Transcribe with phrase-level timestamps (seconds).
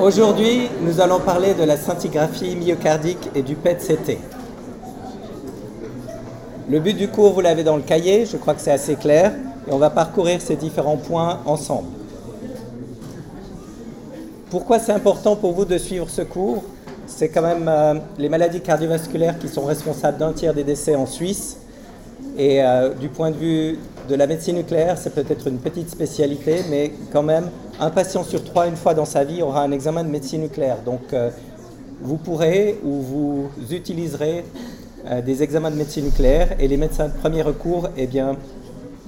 [0.00, 4.18] Aujourd'hui, nous allons parler de la scintigraphie myocardique et du PET-CT.
[6.70, 9.32] Le but du cours, vous l'avez dans le cahier, je crois que c'est assez clair,
[9.66, 11.88] et on va parcourir ces différents points ensemble.
[14.50, 16.62] Pourquoi c'est important pour vous de suivre ce cours?
[17.08, 21.06] C'est quand même euh, les maladies cardiovasculaires qui sont responsables d'un tiers des décès en
[21.06, 21.56] Suisse.
[22.36, 23.78] Et euh, du point de vue
[24.08, 28.42] de la médecine nucléaire, c'est peut-être une petite spécialité, mais quand même, un patient sur
[28.42, 30.78] trois, une fois dans sa vie, aura un examen de médecine nucléaire.
[30.84, 31.30] Donc, euh,
[32.00, 34.44] vous pourrez ou vous utiliserez
[35.24, 38.08] des examens de médecine nucléaire et les médecins de premier recours, eh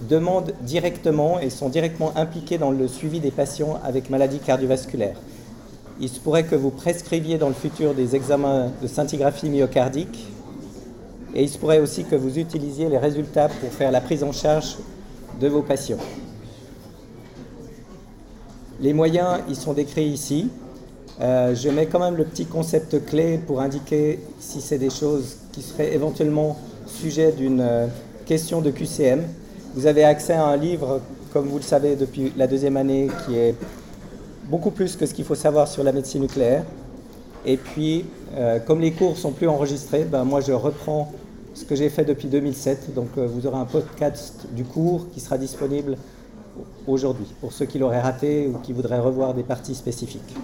[0.09, 5.17] demandent directement et sont directement impliqués dans le suivi des patients avec maladies cardiovasculaires.
[6.01, 10.27] Il se pourrait que vous prescriviez dans le futur des examens de scintigraphie myocardique
[11.35, 14.33] et il se pourrait aussi que vous utilisiez les résultats pour faire la prise en
[14.33, 14.77] charge
[15.41, 15.99] de vos patients.
[18.81, 20.51] Les moyens, ils sont décrits ici.
[21.21, 25.37] Euh, je mets quand même le petit concept clé pour indiquer si c'est des choses
[25.53, 26.57] qui seraient éventuellement
[26.87, 27.87] sujet d'une euh,
[28.25, 29.23] question de QCM.
[29.75, 31.01] Vous avez accès à un livre,
[31.33, 33.55] comme vous le savez depuis la deuxième année, qui est
[34.47, 36.65] beaucoup plus que ce qu'il faut savoir sur la médecine nucléaire.
[37.45, 38.05] Et puis,
[38.37, 41.11] euh, comme les cours sont plus enregistrés, ben moi je reprends
[41.55, 42.95] ce que j'ai fait depuis 2007.
[42.95, 45.97] Donc euh, vous aurez un podcast du cours qui sera disponible
[46.87, 50.35] aujourd'hui pour ceux qui l'auraient raté ou qui voudraient revoir des parties spécifiques.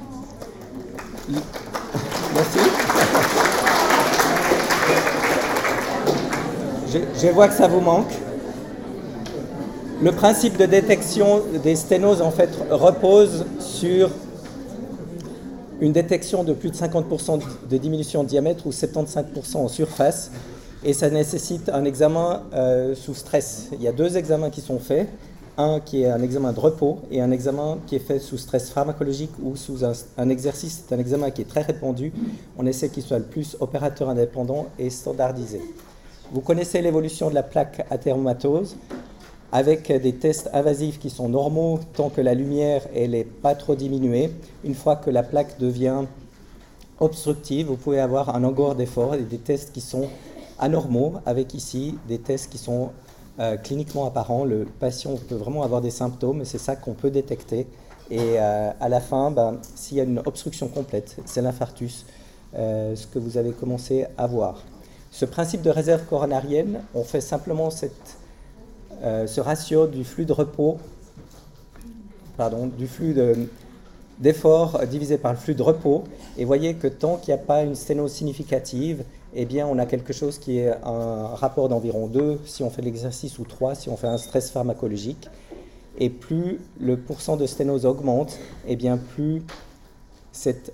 [1.29, 2.59] Merci.
[6.89, 8.13] Je, je vois que ça vous manque.
[10.03, 14.11] Le principe de détection des sténoses en fait repose sur
[15.81, 20.31] une détection de plus de 50% de diminution de diamètre ou 75% en surface
[20.85, 23.71] et ça nécessite un examen euh, sous stress.
[23.73, 25.09] Il y a deux examens qui sont faits,
[25.59, 28.71] un qui est un examen de repos et un examen qui est fait sous stress
[28.71, 30.85] pharmacologique ou sous un, un exercice.
[30.87, 32.13] C'est un examen qui est très répandu.
[32.59, 35.61] On essaie qu'il soit le plus opérateur indépendant et standardisé.
[36.33, 38.77] Vous connaissez l'évolution de la plaque athéromatose
[39.57, 44.31] avec des tests invasifs qui sont normaux tant que la lumière n'est pas trop diminuée.
[44.65, 46.03] Une fois que la plaque devient
[47.01, 50.11] obstructive, vous pouvez avoir un engor d'effort et des tests qui sont
[50.59, 52.91] anormaux, avec ici des tests qui sont
[53.41, 54.45] euh, cliniquement apparents.
[54.45, 57.67] Le patient peut vraiment avoir des symptômes, c'est ça qu'on peut détecter.
[58.11, 62.05] Et euh, à la fin, ben, s'il y a une obstruction complète, c'est l'infarctus,
[62.57, 64.63] euh, ce que vous avez commencé à voir.
[65.11, 68.19] Ce principe de réserve coronarienne, on fait simplement cette
[69.03, 70.79] euh, ce ratio du flux de repos,
[72.37, 73.15] pardon, du flux
[74.19, 76.05] d'effort divisé par le flux de repos.
[76.39, 79.05] Et voyez que tant qu'il n'y a pas une sténose significative,
[79.35, 82.83] eh bien, on a quelque chose qui est un rapport d'environ 2 si on fait
[82.83, 85.29] l'exercice ou 3 si on fait un stress pharmacologique.
[85.99, 89.43] Et plus le pourcent de sténose augmente, eh bien, plus
[90.33, 90.73] cette,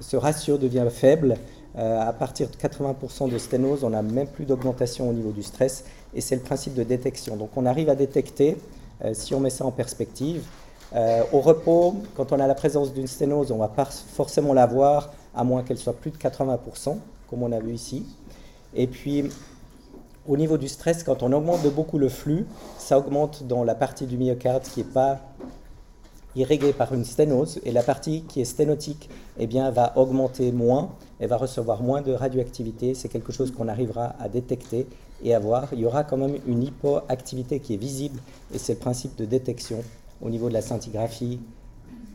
[0.00, 1.36] ce ratio devient faible.
[1.76, 5.42] Euh, à partir de 80% de sténose, on n'a même plus d'augmentation au niveau du
[5.42, 7.36] stress et c'est le principe de détection.
[7.36, 8.56] Donc on arrive à détecter,
[9.04, 10.42] euh, si on met ça en perspective,
[10.94, 14.66] euh, au repos, quand on a la présence d'une sténose, on va pas forcément la
[14.66, 16.98] voir, à moins qu'elle soit plus de 80%,
[17.28, 18.06] comme on a vu ici.
[18.74, 19.24] Et puis,
[20.26, 22.46] au niveau du stress, quand on augmente de beaucoup le flux,
[22.78, 25.20] ça augmente dans la partie du myocarde qui n'est pas
[26.36, 30.90] irriguée par une sténose, et la partie qui est sténotique eh bien, va augmenter moins,
[31.20, 32.94] elle va recevoir moins de radioactivité.
[32.94, 34.86] C'est quelque chose qu'on arrivera à détecter
[35.22, 35.40] et à.
[35.72, 38.20] Il y aura quand même une hypoactivité qui est visible,
[38.54, 39.82] et c'est le principe de détection
[40.22, 41.40] au niveau de la scintigraphie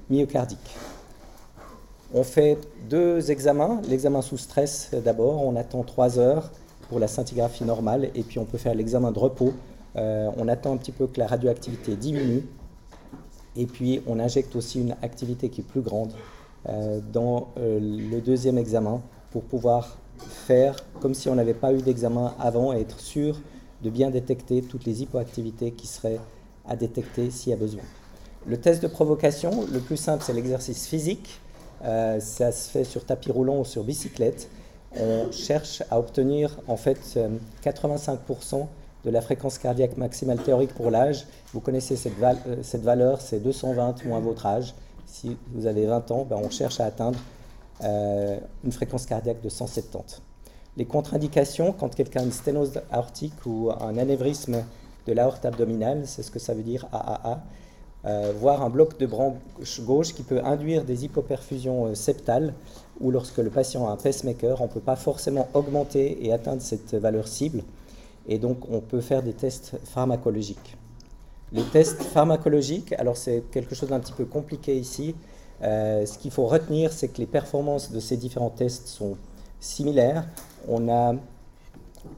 [0.09, 0.75] myocardique.
[2.13, 2.57] On fait
[2.89, 3.81] deux examens.
[3.87, 6.51] L'examen sous stress d'abord, on attend trois heures
[6.89, 9.53] pour la scintigraphie normale, et puis on peut faire l'examen de repos.
[9.95, 12.43] Euh, on attend un petit peu que la radioactivité diminue,
[13.55, 16.11] et puis on injecte aussi une activité qui est plus grande
[16.69, 21.81] euh, dans euh, le deuxième examen pour pouvoir faire comme si on n'avait pas eu
[21.81, 23.39] d'examen avant et être sûr
[23.83, 26.19] de bien détecter toutes les hypoactivités qui seraient
[26.67, 27.83] à détecter s'il y a besoin.
[28.45, 31.39] Le test de provocation, le plus simple, c'est l'exercice physique.
[31.83, 34.49] Euh, ça se fait sur tapis roulant ou sur bicyclette.
[34.99, 36.99] On cherche à obtenir en fait
[37.63, 38.67] 85%
[39.05, 41.25] de la fréquence cardiaque maximale théorique pour l'âge.
[41.53, 44.75] Vous connaissez cette, euh, cette valeur, c'est 220 moins votre âge.
[45.05, 47.19] Si vous avez 20 ans, ben on cherche à atteindre
[47.83, 50.21] euh, une fréquence cardiaque de 170.
[50.77, 54.63] Les contre-indications, quand quelqu'un a une sténose aortique ou un anévrisme
[55.07, 57.43] de l'aorte abdominale, c'est ce que ça veut dire AAA,
[58.05, 62.53] euh, voire un bloc de branche gauche qui peut induire des hypoperfusions euh, septales,
[62.99, 66.61] ou lorsque le patient a un pacemaker, on ne peut pas forcément augmenter et atteindre
[66.61, 67.63] cette valeur cible,
[68.27, 70.77] et donc on peut faire des tests pharmacologiques.
[71.51, 75.15] Les tests pharmacologiques, alors c'est quelque chose d'un petit peu compliqué ici,
[75.63, 79.17] ce qu'il faut retenir, c'est que les performances de ces différents tests sont
[79.59, 80.27] similaires.
[80.67, 81.15] On a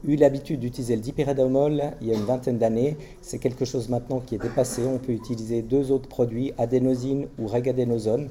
[0.04, 2.96] eu l'habitude d'utiliser le dipyridamol il y a une vingtaine d'années.
[3.22, 4.82] C'est quelque chose maintenant qui est dépassé.
[4.84, 8.28] On peut utiliser deux autres produits, adénosine ou regadénosone.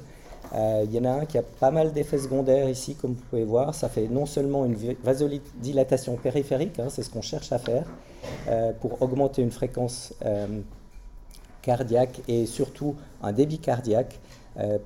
[0.54, 3.22] Euh, il y en a un qui a pas mal d'effets secondaires ici, comme vous
[3.30, 3.74] pouvez voir.
[3.74, 7.86] Ça fait non seulement une vasodilatation périphérique, hein, c'est ce qu'on cherche à faire,
[8.48, 10.60] euh, pour augmenter une fréquence euh,
[11.62, 14.20] cardiaque et surtout un débit cardiaque.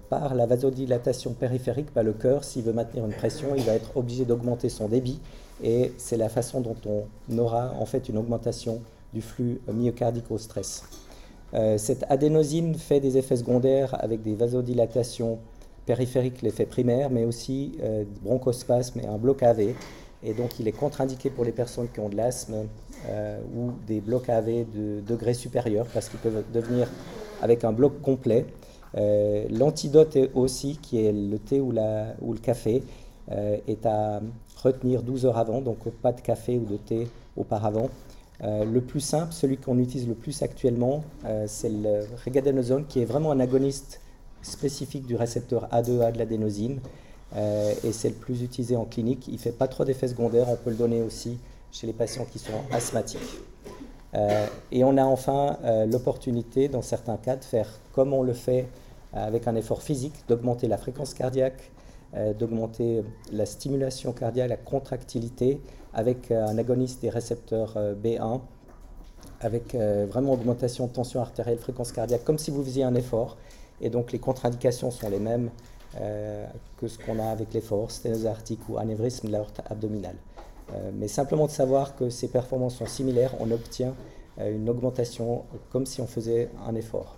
[0.09, 3.97] Par la vasodilatation périphérique, bah, le cœur, s'il veut maintenir une pression, il va être
[3.97, 5.21] obligé d'augmenter son débit
[5.63, 8.81] et c'est la façon dont on aura en fait une augmentation
[9.13, 10.85] du flux myocardique au stress.
[11.55, 15.39] Euh, cette adénosine fait des effets secondaires avec des vasodilatations
[15.85, 19.75] périphériques, l'effet primaire, mais aussi euh, bronchospasme et un bloc AV.
[20.23, 22.67] Et donc il est contre-indiqué pour les personnes qui ont de l'asthme
[23.09, 26.89] euh, ou des blocs AV de degré supérieur parce qu'ils peuvent devenir
[27.43, 28.47] avec un bloc complet.
[28.95, 32.83] L'antidote aussi, qui est le thé ou, le café,
[33.31, 34.21] est à
[34.63, 37.91] retenir 12 heures avant, donc pas de café ou de thé auparavant.
[38.43, 43.01] Euh, le plus simple, celui qu'on utilise le plus actuellement, euh, c'est le regadénosone, qui
[43.01, 44.01] est vraiment un agoniste
[44.43, 46.81] spécifique du récepteur A2A de l'adénosine.
[47.37, 49.29] Euh, et c'est le plus utilisé en clinique.
[49.29, 50.49] Il ne fait pas trop d'effets secondaires.
[50.49, 51.39] On peut le donner aussi
[51.71, 53.21] chez les patients qui sont asthmatiques.
[54.73, 58.67] Et on a enfin l'opportunité, dans certains cas, de faire comme on le fait
[59.13, 61.71] avec un effort physique, d'augmenter la fréquence cardiaque,
[62.17, 65.61] euh, d'augmenter la stimulation cardiaque, la contractilité,
[65.95, 68.41] avec euh, un agoniste des récepteurs euh, B1,
[69.43, 73.39] avec vraiment augmentation de tension artérielle, fréquence cardiaque, comme si vous faisiez un effort.
[73.81, 75.49] Et donc les contre-indications sont les mêmes
[76.77, 78.29] que ce qu'on a avec l'effort, sténose
[78.69, 80.17] ou anévrisme de l'aorte abdominale.
[80.95, 83.95] Mais simplement de savoir que ces performances sont similaires, on obtient
[84.39, 87.17] une augmentation comme si on faisait un effort.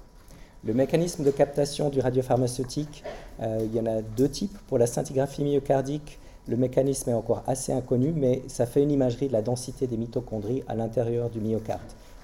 [0.65, 3.03] Le mécanisme de captation du radiopharmaceutique,
[3.41, 4.57] euh, il y en a deux types.
[4.69, 9.27] Pour la scintigraphie myocardique, le mécanisme est encore assez inconnu, mais ça fait une imagerie
[9.27, 11.81] de la densité des mitochondries à l'intérieur du myocarde.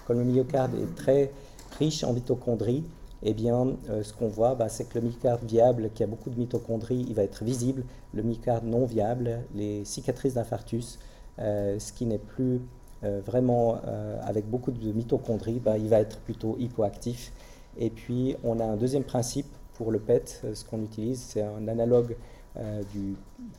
[0.06, 1.32] Comme le myocarde est très
[1.80, 2.84] riche en mitochondries,
[3.24, 6.30] eh bien, euh, ce qu'on voit, bah, c'est que le myocarde viable, qui a beaucoup
[6.30, 7.82] de mitochondries, il va être visible.
[8.14, 11.07] Le myocarde non viable, les cicatrices d'infarctus, euh,
[11.38, 12.60] ce qui n'est plus
[13.02, 13.80] vraiment
[14.22, 17.32] avec beaucoup de mitochondries, bah, il va être plutôt hypoactif.
[17.78, 20.42] Et puis, on a un deuxième principe pour le PET.
[20.52, 22.16] Ce qu'on utilise, c'est un analogue
[22.58, 23.14] euh, du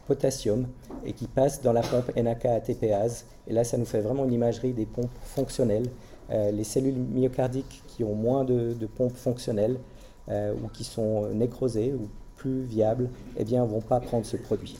[0.08, 0.68] potassium
[1.06, 3.26] et qui passe dans la pompe NAK-ATPase.
[3.48, 5.90] Et là, ça nous fait vraiment une imagerie des pompes fonctionnelles.
[6.31, 9.78] Euh, les cellules myocardiques qui ont moins de, pompes fonctionnelles
[10.28, 14.78] euh, ou qui sont nécrosées ou plus viables, eh bien, vont pas prendre ce produit.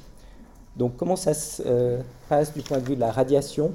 [0.76, 2.00] Donc, comment ça se
[2.30, 3.72] passe du point de vue de la radiation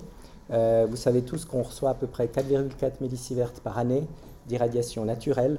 [0.50, 4.04] Vous savez tous qu'on reçoit à peu près 4,4 millisieverts par année
[4.46, 5.58] d'irradiation naturelle.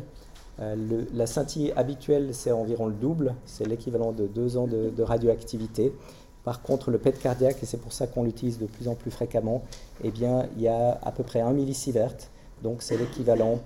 [0.60, 5.94] Euh, la scintille habituelle, c'est environ le double, c'est l'équivalent de deux ans de, radioactivité.
[6.44, 9.12] Par contre, le PET cardiaque, et c'est pour ça qu'on l'utilise de plus en plus
[9.12, 9.64] fréquemment,
[10.04, 12.16] eh bien, il y a à peu près 1 millisievert,
[12.62, 13.60] donc c'est l'équivalent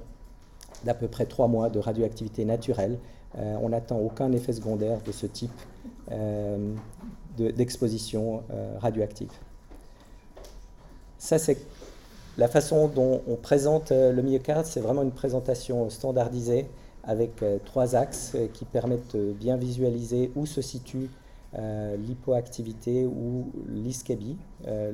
[0.85, 2.97] d'à peu près trois mois de radioactivité naturelle.
[3.37, 5.51] Euh, on n'attend aucun effet secondaire de ce type
[6.11, 6.73] euh,
[7.41, 8.43] d'exposition
[8.79, 9.31] radioactive.
[11.19, 11.57] Ça, c'est
[12.39, 16.67] la façon dont on présente euh, le myocarde, c'est vraiment une présentation standardisée
[17.03, 21.09] avec euh, trois axes euh, qui permettent de bien visualiser où se situe
[21.97, 24.37] l'hypoactivité ou l'ischémie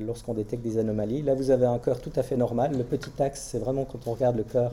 [0.00, 1.20] lorsqu'on détecte des anomalies.
[1.20, 2.74] Là, vous avez un cœur tout à fait normal.
[2.78, 4.72] Le petit axe, c'est vraiment quand on regarde le cœur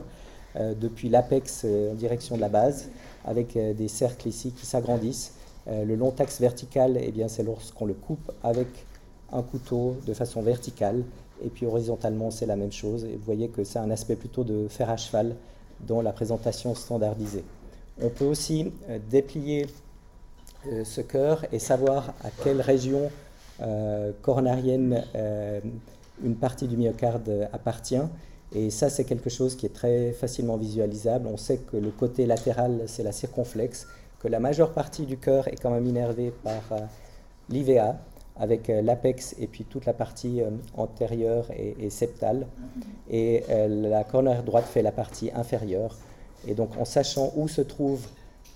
[0.80, 2.88] depuis l'apex en direction de la base,
[3.26, 5.33] avec des cercles ici qui s'agrandissent.
[5.66, 8.68] Le long axe vertical, eh c'est lorsqu'on le coupe avec
[9.32, 11.04] un couteau de façon verticale
[11.42, 13.04] et puis horizontalement, c'est la même chose.
[13.04, 15.36] Et vous voyez que c'est un aspect plutôt de fer à cheval
[15.86, 17.44] dans la présentation standardisée.
[18.00, 19.66] On peut aussi euh, déplier
[20.66, 23.10] euh, ce cœur et savoir à quelle région
[23.60, 25.04] euh, coronarienne
[26.22, 28.02] une partie du myocarde appartient.
[28.54, 31.26] Et ça, c'est quelque chose qui est très facilement visualisable.
[31.26, 33.88] On sait que le côté latéral, c'est la circonflexe,
[34.24, 36.62] que la majeure partie du cœur est quand même innervée par
[37.50, 37.96] l'IVA,
[38.36, 42.46] avec euh, l'apex et puis toute la partie euh, antérieure et, septale.
[43.10, 45.96] Et euh, la coronaire droite fait la partie inférieure.
[46.46, 48.06] Et donc en sachant où se trouve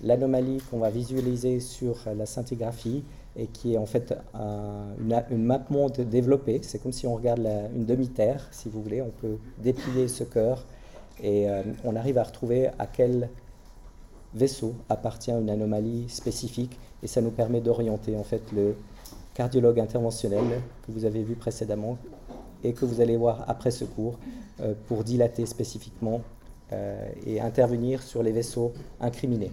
[0.02, 3.04] l'anomalie qu'on va visualiser sur la scintigraphie
[3.36, 7.46] et qui est en fait une, une, map monde développée, c'est comme si on regarde
[7.74, 10.66] une demi-terre, si vous voulez, on peut déplier ce cœur
[11.22, 11.48] et
[11.84, 13.28] on arrive à retrouver à quel
[14.34, 18.74] vaisseau appartient une anomalie spécifique et ça nous permet d'orienter en fait le,
[19.38, 20.42] cardiologue interventionnel
[20.84, 21.96] que vous avez vu précédemment
[22.64, 24.18] et que vous allez voir après ce cours
[24.60, 26.22] euh, pour dilater spécifiquement
[26.72, 29.52] euh, et intervenir sur les vaisseaux incriminés.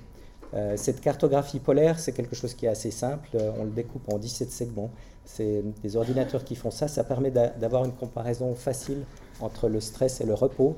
[0.75, 3.29] cette cartographie polaire, c'est quelque chose qui est assez simple.
[3.59, 4.89] On le découpe en 17 segments.
[5.25, 6.87] C'est des ordinateurs qui font ça.
[6.87, 9.03] Ça permet d'avoir une comparaison facile
[9.41, 10.77] entre le stress et le repos.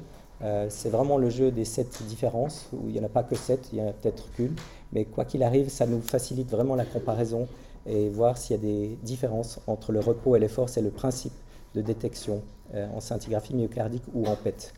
[0.70, 3.70] C'est vraiment le jeu des sept différences, où il n'y en a pas que sept,
[3.74, 4.56] il y en a peut-être qu'une.
[4.94, 7.48] Mais quoi qu'il arrive, ça nous facilite vraiment la comparaison
[7.88, 10.70] et voir s'il y a des différences entre le repos et l'effort.
[10.70, 11.34] C'est le principe
[11.74, 12.42] de détection
[12.74, 14.74] euh, en scintigraphie myocardique ou en PET.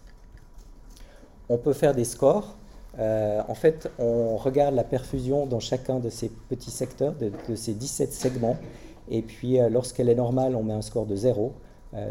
[1.50, 2.56] On peut faire des scores.
[3.00, 7.74] Euh, en fait, on regarde la perfusion dans chacun de ces petits secteurs, de, ces
[7.74, 8.58] 17 segments.
[9.10, 11.54] Et puis, euh, lorsqu'elle est normale, on met un score de 0.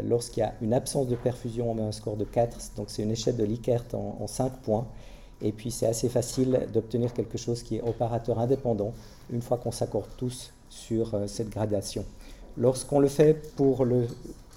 [0.03, 2.73] Lorsqu'il y a une absence de perfusion, on met un score de 4.
[2.75, 4.85] Donc, c'est une échelle de Likert en, en 5 points.
[5.41, 8.93] Et puis c'est assez facile d'obtenir quelque chose qui est opérateur indépendant
[9.31, 12.05] une fois qu'on s'accorde tous sur euh, cette gradation.
[12.57, 14.07] Lorsqu'on le fait pour le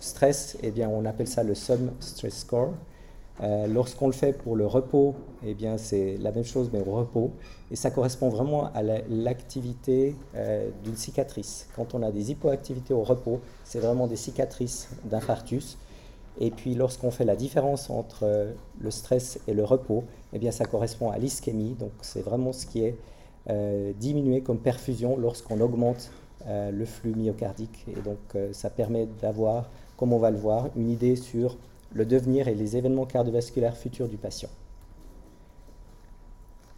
[0.00, 2.72] stress, eh bien, on appelle ça le Sum Stress Score.
[3.40, 6.92] Euh, lorsqu'on le fait pour le repos, eh bien, c'est la même chose, mais au
[6.92, 7.32] repos.
[7.70, 11.68] Et ça correspond vraiment à l'activité euh, d'une cicatrice.
[11.74, 15.78] Quand on a des hypoactivités au repos, c'est vraiment des cicatrices d'infarctus.
[16.40, 20.50] Et puis lorsqu'on fait la différence entre euh, le stress et le repos, eh bien
[20.50, 21.74] ça correspond à l'ischémie.
[21.78, 22.96] Donc c'est vraiment ce qui est
[23.98, 26.12] diminué comme perfusion lorsqu'on augmente
[26.46, 27.84] le flux myocardique.
[27.88, 31.56] Et donc ça permet d'avoir, comme on va le voir, une idée sur
[31.94, 34.48] le devenir et les événements cardiovasculaires futurs du patient.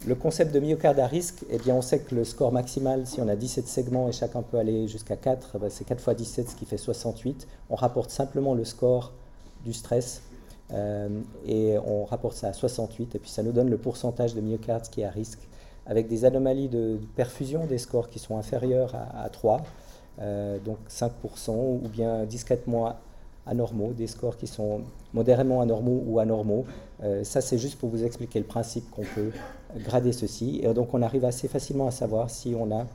[0.05, 3.21] Le concept de myocarde à risque, eh bien on sait que le score maximal, si
[3.21, 6.49] on a 17 segments et chacun peut aller jusqu'à 4, eh c'est 4 fois 17,
[6.49, 7.47] ce qui fait 68.
[7.71, 9.13] On rapporte simplement le score
[9.63, 10.21] du stress.
[10.73, 14.41] Euh, et on rapporte ça à 68, et puis ça nous donne le pourcentage de
[14.41, 15.47] myocarde qui est à risque,
[15.85, 19.61] avec des anomalies de, perfusion, des scores qui sont inférieurs à, 3,
[20.21, 22.95] euh, donc 5%, ou bien discrètement
[23.45, 24.81] anormaux, des scores qui sont
[25.13, 26.65] modérément anormaux ou anormaux.
[27.03, 29.31] Euh, ça, c'est juste pour vous expliquer le principe qu'on peut
[29.83, 30.61] grader ceci.
[30.63, 32.85] Et donc, on arrive assez facilement à savoir si on a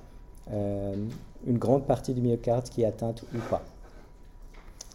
[1.47, 3.62] une grande partie du myocarde qui est atteinte ou pas.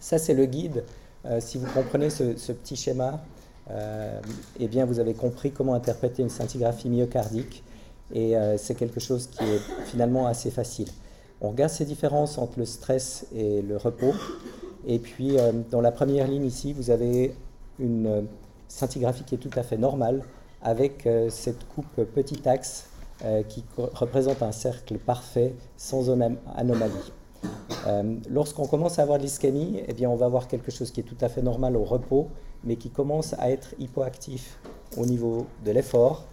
[0.02, 0.84] Ça, c'est le guide
[1.28, 3.20] euh, si vous comprenez ce, petit schéma,
[3.72, 4.20] euh,
[4.60, 7.64] eh bien vous avez compris comment interpréter une scintigraphie myocardique
[8.14, 10.90] et euh, c'est quelque chose qui est finalement assez facile.
[11.42, 14.14] On regarde ces différences entre le stress et le repos
[14.88, 15.38] et puis
[15.72, 17.36] dans la première ligne ici, vous avez
[17.80, 18.28] une
[18.68, 20.24] scintigraphie qui est tout à fait normale
[20.62, 22.88] avec cette coupe petit axe
[23.50, 26.10] qui représente un cercle parfait sans
[26.56, 27.12] anomalie.
[27.88, 31.02] Euh, lorsqu'on commence à avoir de l'ischémie, eh bien, on va avoir quelque chose qui
[31.02, 32.30] est tout à fait normal au repos,
[32.64, 34.60] mais qui commence à être hypoactif
[34.98, 36.26] au niveau de l'effort.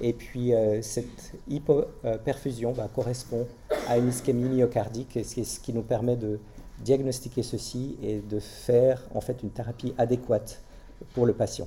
[0.00, 3.46] Et puis, euh, cette hypoperfusion va correspond
[3.88, 6.38] à une ischémie myocardique, ce qui nous permet de
[6.84, 10.60] diagnostiquer ceci et de faire en fait une thérapie adéquate
[11.14, 11.66] pour le patient.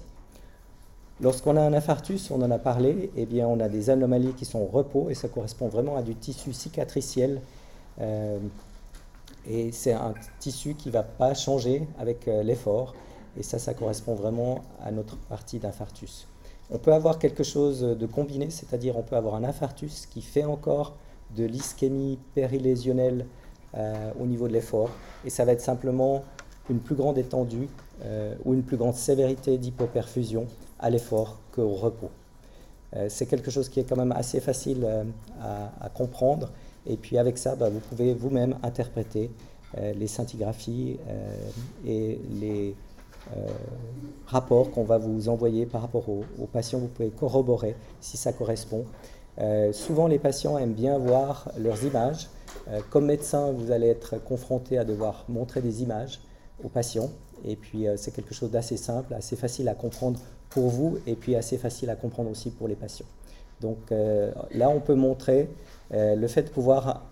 [1.22, 4.44] Lorsqu'on a un infarctus, on en a parlé, eh bien, on a des anomalies qui
[4.44, 7.42] sont au repos, et ça correspond vraiment à du tissu cicatriciel.
[8.02, 8.38] Euh,
[9.48, 12.94] et c'est un tissu qui ne va pas changer avec euh, l'effort.
[13.40, 16.28] Et ça, ça correspond vraiment à notre partie d'infarctus.
[16.70, 20.46] On peut avoir quelque chose de combiné, c'est-à-dire on peut avoir un infarctus qui fait
[20.46, 20.96] encore
[21.38, 23.26] de l'ischémie périlésionnelle
[23.76, 24.90] euh, au niveau de l'effort.
[25.26, 26.24] Et ça va être simplement
[26.70, 27.68] une plus grande étendue
[28.04, 30.48] euh, ou une plus grande sévérité d'hypoperfusion
[30.80, 32.10] à l'effort qu'au repos.
[33.08, 34.86] c'est quelque chose qui est quand même assez facile
[35.42, 36.52] à comprendre
[36.88, 39.32] et puis avec ça, bah, vous pouvez vous-même interpréter
[39.78, 41.50] euh, les scintigraphies euh,
[41.86, 42.76] et les
[43.36, 43.48] euh,
[44.28, 46.80] rapports qu'on va vous envoyer par rapport aux, patients.
[46.80, 48.86] Vous pouvez corroborer si ça correspond.
[49.74, 52.30] souvent, les patients aiment bien voir leurs images.
[52.90, 56.20] Comme médecin, vous allez être confronté à devoir montrer des images
[56.64, 57.12] aux patients.
[57.44, 60.20] Et puis, c'est quelque chose d'assez simple, assez facile à comprendre
[60.50, 63.06] pour vous et puis assez facile à comprendre aussi pour les patients.
[63.62, 65.50] Donc là, on peut montrer
[65.94, 67.06] euh, le fait de pouvoir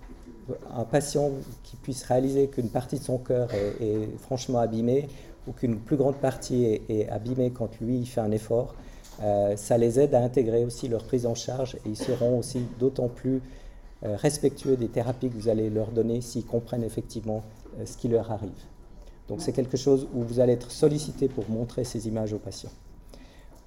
[0.76, 1.32] un patient
[1.64, 5.08] qui puisse réaliser qu'une partie de son cœur est, franchement abîmée
[5.48, 8.74] ou qu'une plus grande partie est, abîmée quand lui il fait un effort,
[9.22, 12.66] euh, ça les aide à intégrer aussi leur prise en charge et ils seront aussi
[12.80, 13.40] d'autant plus euh,
[14.04, 17.44] respectueux des thérapies que vous allez leur donner s'ils comprennent effectivement
[17.86, 18.52] ce qui leur arrive.
[19.28, 22.72] Donc c'est quelque chose où vous allez être sollicité pour montrer ces images aux patients.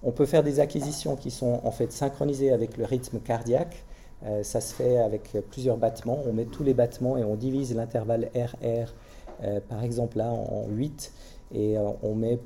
[0.02, 3.84] On peut faire des acquisitions qui sont en fait synchronisées avec le rythme cardiaque.
[4.24, 6.22] Euh, ça se fait avec plusieurs battements.
[6.28, 8.94] On met tous les battements et on divise l'intervalle RR,
[9.42, 11.12] euh, par exemple là, en 8.
[11.54, 12.38] Et euh, on met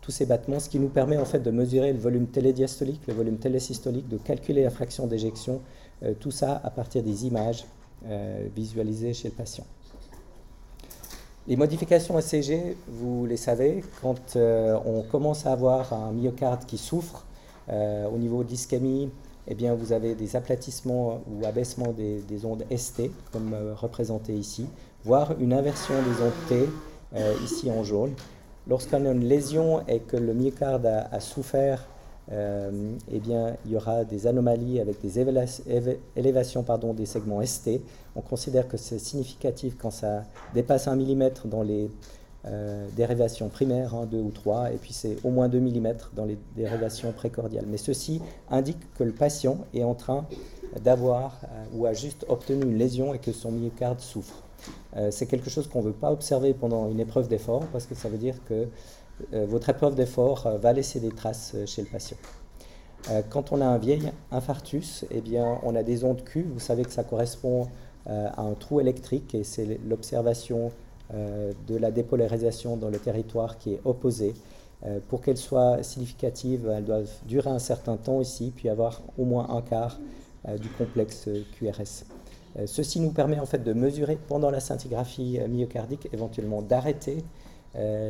[0.00, 3.14] tous ces battements, ce qui nous permet en fait de mesurer le volume télédiastolique, le
[3.14, 5.62] volume télésystolique, de calculer la fraction d'éjection,
[6.20, 7.64] tout ça à partir des images
[8.54, 9.64] visualisées chez le patient.
[11.46, 17.24] Les modifications ECG, vous les savez, quand on commence à avoir un myocarde qui souffre
[17.68, 19.10] au niveau de l'ischémie,
[19.46, 24.66] eh bien, vous avez des aplatissements ou abaissements des, ondes ST, comme euh, représenté ici,
[25.04, 26.68] voire une inversion des ondes T,
[27.14, 28.14] euh, ici en jaune.
[28.66, 31.84] Lorsqu'on a une lésion et que le myocarde a, souffert,
[32.32, 35.18] euh, eh bien, il y aura des anomalies avec des
[36.16, 37.80] élévations pardon, des segments ST.
[38.16, 40.22] On considère que c'est significatif quand ça
[40.54, 41.90] dépasse un millimètre dans les
[42.46, 46.36] euh, dérivations primaires, 2 ou 3, et puis c'est au moins 2 mm dans les
[46.54, 47.64] dérivations précordiales.
[47.66, 50.26] Mais ceci indique que le patient est en train
[50.82, 54.42] d'avoir euh, ou a juste obtenu une lésion et que son myocarde souffre.
[54.96, 57.94] Euh, c'est quelque chose qu'on ne veut pas observer pendant une épreuve d'effort parce que
[57.94, 58.68] ça veut dire que
[59.32, 62.16] votre épreuve d'effort va laisser des traces chez le patient.
[63.30, 66.46] quand on a un vieil infarctus, eh bien, on a des ondes Q.
[66.52, 67.68] Vous savez que ça correspond
[68.06, 70.72] à un trou électrique et c'est l'observation
[71.12, 74.32] euh, de la dépolarisation dans le territoire qui est opposé.
[74.86, 79.26] Euh, pour qu'elle soit significative, elle doit durer un certain temps ici, puis avoir au
[79.26, 79.98] moins un quart
[80.48, 81.28] euh, du complexe
[81.58, 82.04] QRS.
[82.66, 87.24] Ceci nous permet en fait de mesurer pendant la scintigraphie myocardique, éventuellement d'arrêter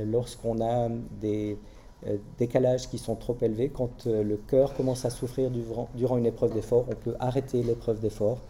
[0.06, 0.88] lorsqu'on a
[1.20, 1.58] des
[2.38, 3.70] décalages qui sont trop élevés.
[3.70, 5.50] Quand le cœur commence à souffrir
[5.94, 8.40] durant une épreuve d'effort, on peut arrêter l'épreuve d'effort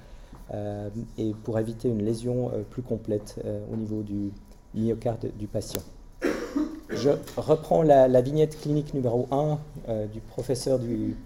[0.53, 4.31] euh, et pour éviter une lésion euh, plus complète euh, au niveau du
[4.75, 5.81] myocarde du patient.
[6.91, 9.59] Je reprends la, vignette clinique numéro 1
[10.13, 11.17] du professeur, du,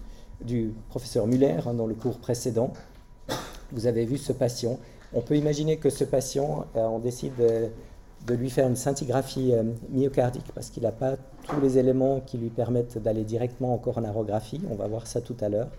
[0.41, 2.73] du professeur Muller hein, dans le cours précédent.
[3.71, 4.79] Vous avez vu ce patient.
[5.13, 7.33] On peut imaginer que ce patient, on décide
[8.27, 9.53] de lui faire une scintigraphie
[9.89, 11.15] myocardique parce qu'il n'a pas
[11.47, 14.61] tous les éléments qui lui permettent d'aller directement en coronarographie.
[14.69, 15.69] On va voir ça tout à l'heure.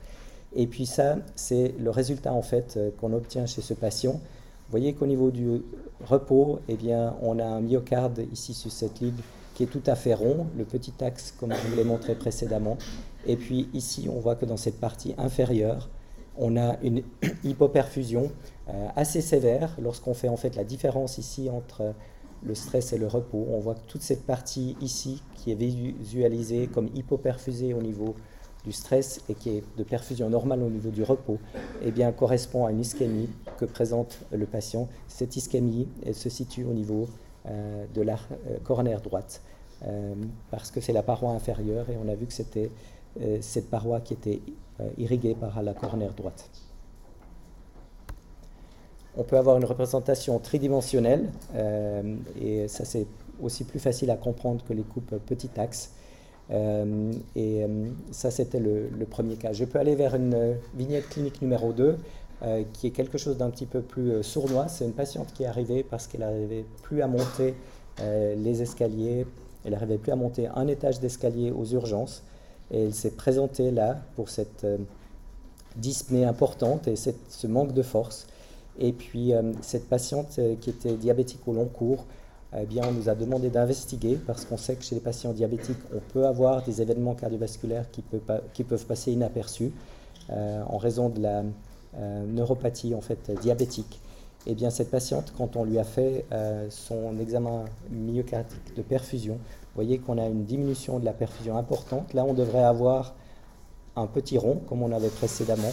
[0.55, 4.13] Et puis ça, c'est le résultat en fait euh, qu'on obtient chez ce patient.
[4.13, 5.63] Vous voyez qu'au niveau du
[6.05, 9.21] repos, eh bien, on a un myocarde ici sur cette ligne
[9.55, 12.79] qui est tout à fait rond, le petit axe comme je vous l'ai montré précédemment.
[13.27, 15.89] Et puis ici, on voit que dans cette partie inférieure,
[16.37, 17.03] on a une
[17.45, 18.31] hypoperfusion
[18.69, 21.95] euh, assez sévère lorsqu'on fait en fait la différence ici entre
[22.43, 23.47] le stress et le repos.
[23.51, 28.15] On voit que toute cette partie ici qui est visualisée comme hypoperfusée au niveau
[28.65, 31.39] du stress et qui est de perfusion normale au niveau du repos,
[31.83, 34.89] eh bien, correspond à une ischémie que présente le patient.
[35.09, 37.09] Cette ischémie se situe au niveau
[37.47, 39.41] euh, de la euh, coronaire droite,
[39.87, 40.15] euh,
[40.51, 42.71] parce que c'est la paroi inférieure et on a vu que c'était
[43.41, 44.41] cette paroi qui était
[44.97, 46.49] irriguée par la coronaire droite.
[49.21, 51.29] On peut avoir une représentation tridimensionnelle,
[52.41, 53.07] et ça c'est
[53.43, 55.93] aussi plus facile à comprendre que les coupes petit axe.
[56.53, 59.53] Euh, et euh, ça, c'était le, premier cas.
[59.53, 61.97] Je peux aller vers une vignette clinique numéro 2,
[62.43, 64.69] euh, qui est quelque chose d'un petit peu plus sournois.
[64.69, 67.55] C'est une patiente qui est arrivée parce qu'elle n'arrivait plus à monter
[68.03, 69.27] les escaliers,
[69.63, 72.23] elle n'arrivait plus à monter un étage d'escalier aux urgences.
[72.71, 74.67] Et elle s'est présentée là pour cette
[75.77, 78.27] dyspnée importante et ce manque de force.
[78.81, 82.07] Et puis cette patiente qui était diabétique au long cours,
[82.59, 85.79] eh bien, on nous a demandé d'investiguer parce qu'on sait que chez les patients diabétiques,
[85.95, 89.73] on peut avoir des événements cardiovasculaires qui, peuvent passer inaperçus
[90.31, 91.45] euh, en raison de la
[91.97, 94.01] euh, neuropathie en fait diabétique.
[94.47, 98.81] Et eh bien, cette patiente, quand on lui a fait euh, son examen myocardique de
[98.81, 102.15] perfusion, vous voyez qu'on a une diminution de la perfusion importante.
[102.15, 103.15] Là, on devrait avoir
[103.97, 105.73] un petit rond, comme on avait précédemment.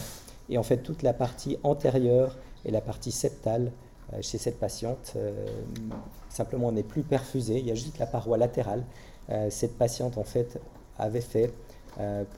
[0.49, 2.35] Et en fait, toute la partie antérieure
[2.67, 3.71] et la partie septale
[4.13, 5.13] euh, chez cette patiente.
[5.15, 5.45] Euh,
[6.29, 8.83] simplement, n'est plus perfusé, il y a juste la paroi latérale.
[9.29, 10.59] Euh, cette patiente, en fait,
[10.99, 11.53] avait fait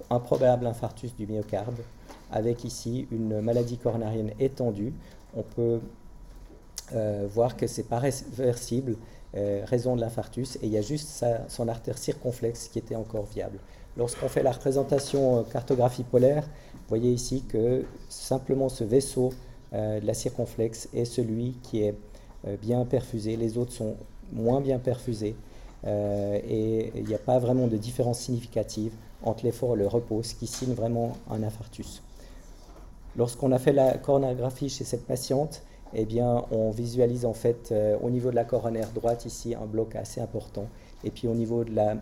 [0.10, 1.76] un probable infarctus du myocarde
[2.32, 4.94] avec ici une maladie coronarienne étendue.
[5.36, 5.82] On peut
[7.34, 8.96] voir que c'est pas réversible,
[9.34, 13.60] raison de l'infarctus, et il y a juste son artère circonflexe qui était encore viable.
[13.98, 19.34] Lorsqu'on fait la représentation cartographie polaire, vous voyez ici que simplement ce vaisseau
[19.74, 21.96] euh, la circonflexe est celui qui est
[22.48, 23.96] euh, bien perfusé, les autres sont
[24.32, 25.36] moins bien perfusés.
[25.86, 28.92] Euh, et il n'y a pas vraiment de différence significative
[29.24, 32.02] entre l'effort et le repos, ce qui signe vraiment un infarctus.
[33.16, 35.62] Lorsqu'on a fait la coronagraphie chez cette patiente,
[35.94, 39.96] eh bien, on visualise en fait au niveau de la coronaire droite ici un bloc
[39.96, 40.68] assez important,
[41.04, 41.96] et puis au niveau de la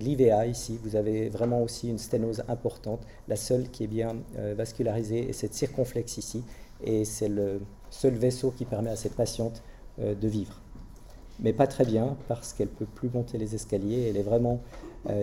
[0.00, 3.00] l'IVA ici, vous avez vraiment aussi une sténose importante.
[3.28, 6.42] La seule qui est bien euh, vascularisée est cette circonflexe ici,
[6.82, 7.60] et c'est le
[7.90, 9.62] seul vaisseau qui permet à cette patiente
[10.00, 10.60] euh, de vivre.
[11.40, 14.60] Mais pas très bien, parce qu'elle ne peut plus monter les escaliers, elle est vraiment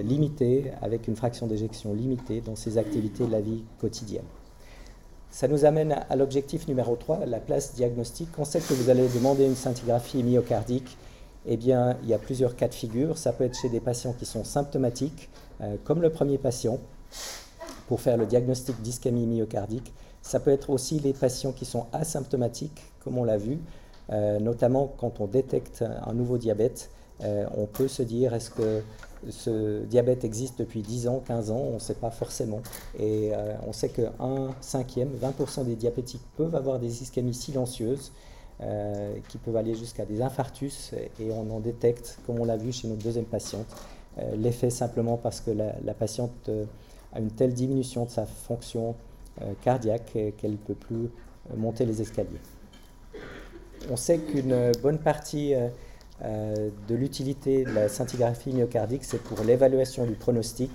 [0.04, 4.26] limitée, avec une fraction d'éjection limitée dans ses activités de la vie quotidienne.
[5.32, 8.28] Ça nous amène à l'objectif numéro 3, la place diagnostique.
[8.38, 10.98] On sait que vous allez demander une scintigraphie myocardique
[11.46, 13.18] eh bien, il y a plusieurs cas de figure.
[13.18, 15.30] Ça peut être chez des patients qui sont symptomatiques,
[15.62, 16.80] euh, comme le premier patient.
[17.88, 19.92] pour faire le diagnostic d'ischémie myocardique.
[20.22, 23.60] Ça peut être aussi les patients qui sont asymptomatiques, comme on l'a vu,
[24.12, 26.90] euh, notamment quand on détecte un nouveau diabète.
[27.22, 28.82] Euh, on peut se dire est-ce que
[29.30, 32.62] ce diabète existe depuis 10 ans, 15 ans, on ne sait pas forcément.
[32.98, 33.34] Et
[33.68, 38.14] on sait que 1 cinquième, 20% des diabétiques peuvent avoir des ischémies silencieuses
[39.28, 42.88] qui peuvent aller jusqu'à des infarctus et on en détecte, comme on l'a vu chez
[42.88, 43.66] notre deuxième patiente,
[44.36, 46.50] l'effet simplement parce que la, patiente
[47.14, 48.96] a une telle diminution de sa fonction
[49.64, 51.10] cardiaque qu'elle ne peut plus
[51.56, 52.40] monter les escaliers.
[53.90, 55.68] On sait qu'une bonne partie euh,
[56.24, 60.72] euh, de l'utilité de la scintigraphie myocardique, c'est pour l'évaluation du pronostic,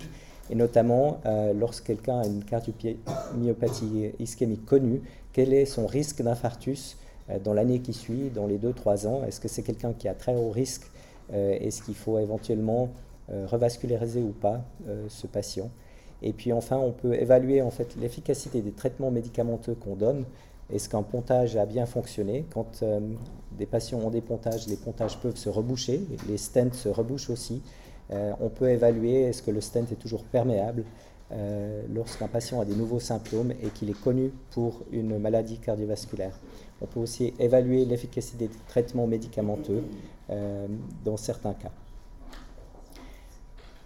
[0.50, 6.96] et notamment euh, lorsque quelqu'un a une cardiomyopathie ischémique connue, quel est son risque d'infarctus
[7.42, 10.34] dans l'année qui suit, dans les 2-3 ans Est-ce que c'est quelqu'un qui a très
[10.34, 10.90] haut risque
[11.32, 12.90] Est-ce qu'il faut éventuellement
[13.28, 14.64] revasculariser ou pas
[15.08, 15.70] ce patient?
[16.22, 20.24] Et puis enfin, on peut évaluer en fait l'efficacité des traitements médicamenteux qu'on donne.
[20.72, 22.44] Est-ce qu'un pontage a bien fonctionné?
[22.50, 23.00] Quand euh,
[23.52, 27.62] des patients ont des pontages, les pontages peuvent se reboucher, les stents se rebouchent aussi.
[28.10, 30.84] Euh, on peut évaluer est-ce que le stent est toujours perméable
[31.32, 36.38] euh, lorsqu'un patient a des nouveaux symptômes et qu'il est connu pour une maladie cardiovasculaire.
[36.80, 39.82] On peut aussi évaluer l'efficacité des traitements médicamenteux
[41.04, 41.70] dans certains cas.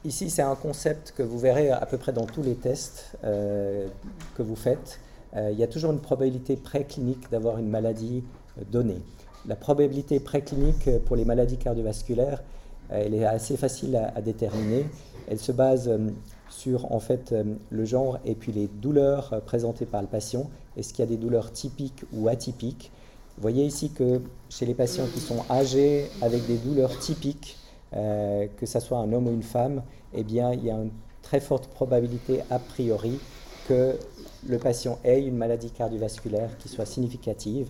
[0.04, 4.42] Ici, c'est un concept que vous verrez à peu près dans tous les tests que
[4.42, 4.98] vous faites.
[5.36, 8.24] Euh, il y a toujours une probabilité préclinique d'avoir une maladie
[8.58, 9.00] euh, donnée.
[9.46, 12.42] La probabilité préclinique euh, pour les maladies cardiovasculaires,
[12.88, 14.84] elle est assez facile à, déterminer.
[15.28, 15.88] Elle se base
[16.60, 17.34] sur en fait
[17.70, 20.50] le genre et puis les douleurs présentées par le patient.
[20.76, 22.90] Est-ce qu'il y a des douleurs typiques ou atypiques?
[23.36, 24.20] Vous voyez ici que
[24.50, 27.56] chez les patients qui sont âgés avec des douleurs typiques,
[27.92, 30.90] que ce soit un homme ou une femme, eh bien, il y a une
[31.22, 33.18] très forte probabilité a priori
[33.68, 33.96] que
[34.48, 37.68] le patient ait une maladie cardiovasculaire qui soit significative.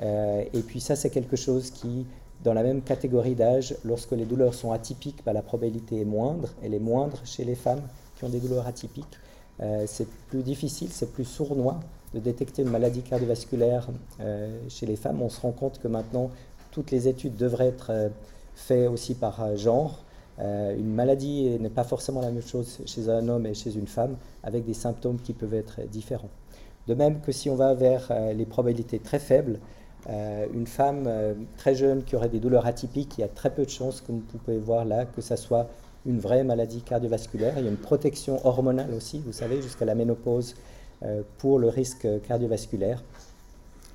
[0.00, 2.06] Euh, et puis ça, c'est quelque chose qui,
[2.42, 6.48] dans la même catégorie d'âge, lorsque les douleurs sont atypiques, bah, la probabilité est moindre.
[6.62, 7.82] Elle est moindre chez les femmes
[8.16, 9.18] qui ont des douleurs atypiques.
[9.60, 11.80] Euh, c'est plus difficile, c'est plus sournois
[12.14, 13.88] de détecter une maladie cardiovasculaire
[14.20, 15.22] euh, chez les femmes.
[15.22, 16.30] On se rend compte que maintenant,
[16.70, 18.10] toutes les études devraient être
[18.54, 20.04] faites aussi par genre.
[20.38, 23.86] Euh, une maladie n'est pas forcément la même chose chez un homme et chez une
[23.86, 26.30] femme, avec des symptômes qui peuvent être différents.
[26.86, 29.58] De même que si on va vers euh, les probabilités très faibles,
[30.08, 31.08] euh, une femme
[31.56, 34.22] très jeune qui aurait des douleurs atypiques, il y a très peu de chances, comme
[34.30, 35.68] vous pouvez voir là, que ça soit
[36.06, 37.54] une vraie maladie cardiovasculaire.
[37.58, 40.54] Il y a une protection hormonale aussi, vous savez, jusqu'à la ménopause
[41.38, 43.02] pour le risque cardiovasculaire.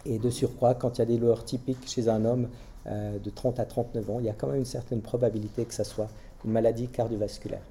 [0.06, 2.48] Et de surcroît, quand il y a des douleurs typiques chez un homme
[2.86, 5.84] de 30 à 39 ans, il y a quand même une certaine probabilité que ça
[5.84, 6.10] soit
[6.46, 7.62] une maladie cardiovasculaire.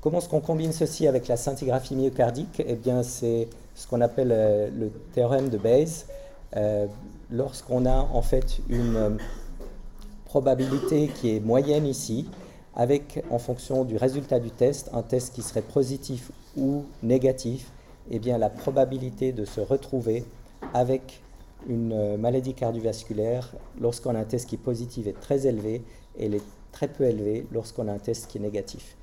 [0.00, 2.62] Comment est-ce qu'on combine ceci avec la scintigraphie myocardique?
[2.64, 6.04] Eh bien, c'est ce qu'on appelle euh, le théorème de Bayes.
[6.56, 6.86] Euh,
[7.30, 9.10] lorsqu'on a en fait une euh,
[10.24, 12.28] probabilité qui est moyenne ici,
[12.78, 17.70] avec en fonction du résultat du test, un test qui serait positif ou négatif,
[18.10, 20.24] eh bien la probabilité de se retrouver
[20.72, 21.20] avec
[21.68, 25.82] une maladie cardiovasculaire lorsqu'on a un test qui est positif est très élevée
[26.16, 28.96] et elle est très peu élevé lorsqu'on a un test qui est négatif.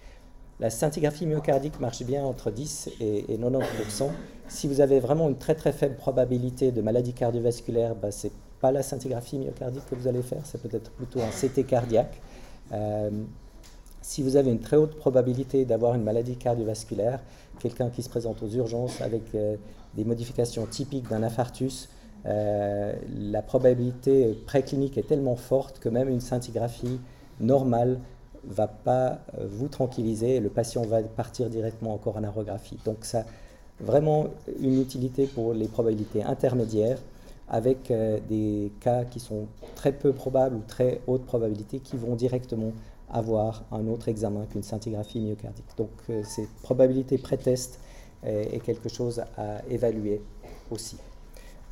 [0.61, 4.09] La scintigraphie myocardique marche bien entre 10 et, 90%.
[4.47, 8.33] Si vous avez vraiment une très très faible probabilité de maladie cardiovasculaire, bah, ce n'est
[8.61, 12.21] pas la scintigraphie myocardique que vous allez faire, c'est peut-être plutôt un CT cardiaque.
[12.71, 13.09] Euh,
[14.05, 17.21] si vous avez une très haute probabilité d'avoir une maladie cardiovasculaire,
[17.59, 19.55] quelqu'un qui se présente aux urgences avec euh,
[19.95, 21.89] des modifications typiques d'un infarctus,
[22.27, 26.99] euh, la probabilité préclinique est tellement forte que même une scintigraphie
[27.39, 27.97] normal
[28.47, 32.77] va pas euh, vous tranquilliser et le patient va partir directement en coronarographie.
[32.85, 33.25] Donc ça
[33.79, 34.27] vraiment
[34.61, 36.99] une utilité pour les probabilités intermédiaires
[37.49, 37.91] avec
[38.29, 42.71] des cas qui sont très peu probables ou très haute probabilité qui vont directement
[43.11, 45.65] avoir un autre examen qu'une scintigraphie myocardique.
[45.77, 47.79] Donc euh, cette probabilité pré-test
[48.23, 50.19] est, quelque chose à évaluer
[50.71, 50.97] aussi.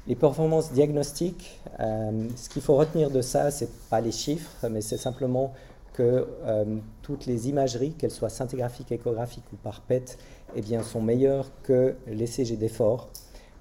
[0.06, 4.68] Les performances diagnostiques, euh, ce qu'il faut retenir de ça, ce n'est pas les chiffres,
[4.70, 5.54] mais c'est simplement
[5.94, 10.18] que euh, toutes les imageries, qu'elles soient scintigraphiques, échographiques ou par PET,
[10.56, 13.10] eh bien, sont meilleures que les CG d'effort.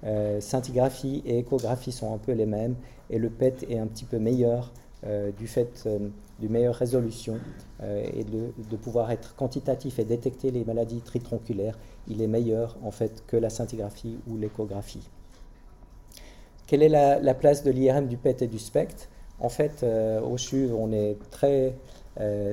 [0.03, 2.75] Euh, scintigraphie et échographie sont un peu les mêmes,
[3.09, 4.73] et le PET est un petit peu meilleur
[5.37, 5.87] du fait
[6.39, 7.39] d'une meilleure résolution
[7.81, 11.77] et de, pouvoir être quantitatif et détecter les maladies tritronculaires.
[12.07, 15.09] Il est meilleur en fait que la scintigraphie ou l'échographie.
[16.67, 19.09] Quelle est la, place de l'IRM, du PET et du SPECT?
[19.39, 21.75] En fait, euh, au CHU, on est très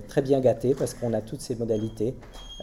[0.09, 2.15] très bien gâté parce qu'on a toutes ces modalités.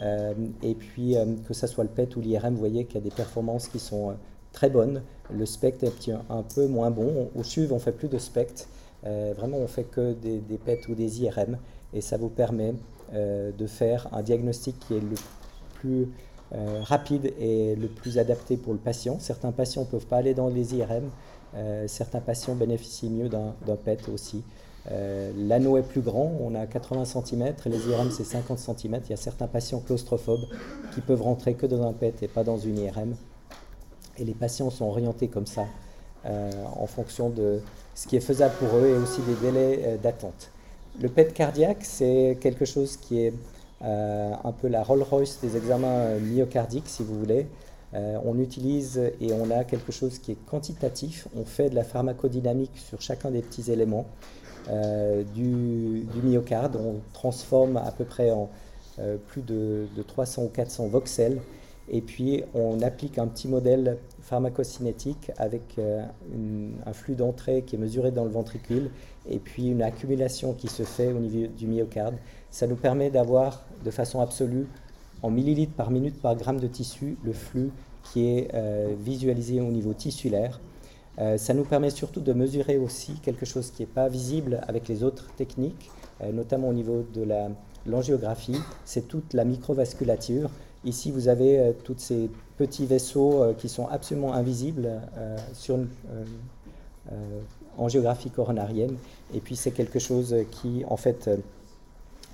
[0.02, 3.14] et puis que ce soit le PET ou l'IRM, vous voyez qu'il y a des
[3.14, 4.16] performances qui sont
[4.52, 5.02] très bonnes.
[5.30, 7.30] Le SPECT est un peu moins bon.
[7.36, 8.68] Au SUV, on fait plus de SPECT.
[9.02, 11.58] Vraiment, on fait que des, PET ou des IRM.
[11.94, 12.74] Et ça vous permet
[13.12, 15.16] de faire un diagnostic qui est le
[15.74, 16.08] plus
[16.54, 19.18] euh, rapide et le plus adapté pour le patient.
[19.18, 21.10] Certains patients ne peuvent pas aller dans les IRM,
[21.54, 24.42] euh, certains patients bénéficient mieux d'un PET aussi.
[24.90, 29.00] Euh, l'anneau est plus grand, on a 80 cm, les IRM c'est 50 cm.
[29.04, 30.46] Il y a certains patients claustrophobes
[30.94, 33.14] qui peuvent rentrer que dans un PET et pas dans une IRM.
[34.16, 35.66] Et les patients sont orientés comme ça
[36.24, 37.60] en fonction de
[37.98, 40.50] ce qui est faisable pour eux et aussi des délais d'attente.
[41.00, 43.32] Le PET cardiaque, c'est quelque chose qui est
[43.82, 47.46] euh, un peu la Rolls-Royce des examens euh, myocardiques, si vous voulez.
[47.94, 51.28] Euh, on utilise et on a quelque chose qui est quantitatif.
[51.36, 54.06] On fait de la pharmacodynamique sur chacun des petits éléments
[55.34, 56.76] du, myocarde.
[56.76, 58.50] On transforme à peu près en
[59.28, 61.40] plus de, 300 ou 400 voxels.
[61.90, 68.10] Et puis on applique un petit modèle pharmacocinétique avec un flux d'entrée qui est mesuré
[68.10, 68.90] dans le ventricule
[69.28, 72.14] et puis une accumulation qui se fait au niveau du myocarde.
[72.50, 74.66] Ça nous permet d'avoir de façon absolue,
[75.22, 77.70] en millilitres par minute par gramme de tissu, le flux
[78.02, 80.60] qui est euh, visualisé au niveau tissulaire.
[81.18, 84.88] Euh, ça nous permet surtout de mesurer aussi quelque chose qui n'est pas visible avec
[84.88, 85.90] les autres techniques,
[86.22, 87.26] euh, notamment au niveau de
[87.86, 90.50] l'angiographie, c'est toute la microvasculature.
[90.84, 94.88] Ici, vous avez tous ces petits vaisseaux qui sont absolument invisibles
[95.52, 95.88] sur une
[97.76, 98.96] angiographie coronarienne.
[99.34, 101.28] Et puis, c'est quelque chose qui, en fait,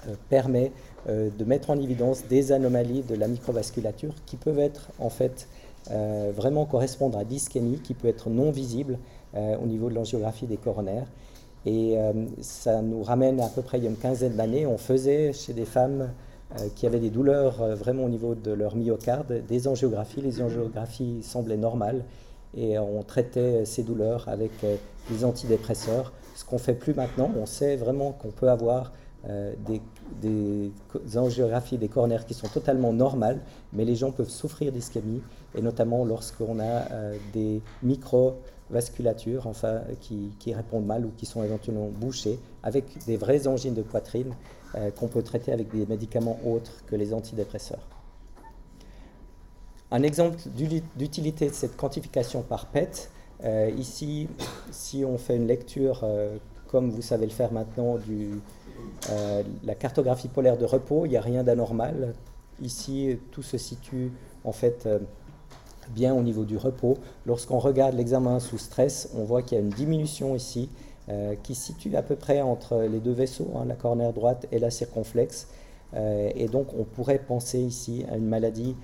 [0.08, 0.72] euh, permet
[1.08, 5.48] euh, de mettre en évidence des anomalies de la microvasculature qui peuvent être en fait
[5.90, 8.98] euh, vraiment correspondre à d'ischémie qui peut être non visible
[9.36, 11.08] au niveau de l'angiographie des coronaires.
[11.66, 11.96] Et
[12.40, 15.52] ça nous ramène à peu près il y a une quinzaine d'années, on faisait chez
[15.52, 16.10] des femmes
[16.76, 20.20] qui avaient des douleurs vraiment au niveau de leur myocarde des angiographies.
[20.20, 22.04] Les angiographies semblaient normales
[22.56, 24.52] et on traitait ces douleurs avec
[25.10, 26.12] des antidépresseurs.
[26.34, 28.92] Ce qu'on fait plus maintenant, on sait vraiment qu'on peut avoir
[29.28, 29.54] euh,
[30.22, 30.70] des,
[31.16, 33.40] angiographies des coronaires qui sont totalement normales,
[33.72, 35.22] mais les gens peuvent souffrir d'ischémie,
[35.54, 41.88] et notamment lorsqu'on a euh, des microvasculatures enfin, qui, répondent mal ou qui sont éventuellement
[41.88, 44.34] bouchées, avec des vraies angines de poitrine
[44.74, 47.86] euh, qu'on peut traiter avec des médicaments autres que les antidépresseurs.
[49.90, 50.38] Un exemple
[50.96, 53.10] d'utilité de cette quantification par PET,
[53.76, 54.28] ici,
[54.72, 56.04] si on fait une lecture,
[56.66, 57.98] comme vous savez le faire maintenant,
[59.10, 62.14] euh, la cartographie polaire de repos, il n'y a rien d'anormal.
[62.62, 64.12] Ici, tout se situe
[64.44, 64.98] en fait euh,
[65.90, 66.96] bien au niveau du repos.
[67.26, 70.68] Lorsqu'on regarde l'examen sous stress, on voit qu'il y a une diminution ici
[71.08, 74.46] euh, qui se situe à peu près entre les deux vaisseaux, hein, la cornère droite
[74.52, 75.48] et la circonflexe.
[75.94, 78.74] et donc on pourrait penser ici à une maladie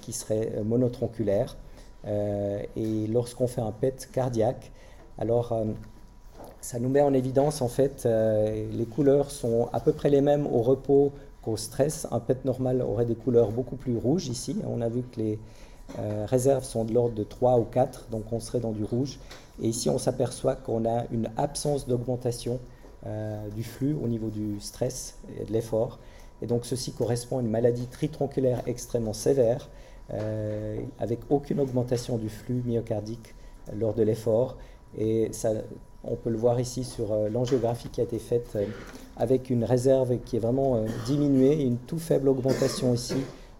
[0.00, 1.56] qui serait monotronculaire.
[2.06, 4.70] et lorsqu'on fait un PET cardiaque,
[5.18, 5.52] alors
[6.62, 10.20] ça nous met en évidence en fait euh, les couleurs sont à peu près les
[10.20, 12.06] mêmes au repos qu'au stress.
[12.12, 14.56] Un PET normal aurait des couleurs beaucoup plus rouges ici.
[14.66, 15.38] On a vu que les
[15.98, 19.18] euh, réserves sont de l'ordre de 3 ou 4, donc on serait dans du rouge.
[19.60, 22.60] Et ici on s'aperçoit qu'on a une absence d'augmentation
[23.06, 25.98] euh, du flux au niveau du stress et de l'effort.
[26.40, 29.68] Et donc ceci correspond à une maladie tritronculaire extrêmement sévère,
[30.98, 33.34] avec aucune augmentation du flux myocardique
[33.74, 34.58] lors de l'effort.
[34.98, 35.52] Et ça
[36.04, 38.66] on peut le voir ici sur euh, l'angiographie qui a été faite euh,
[39.16, 43.16] avec une réserve qui est vraiment euh, diminuée une tout faible augmentation ici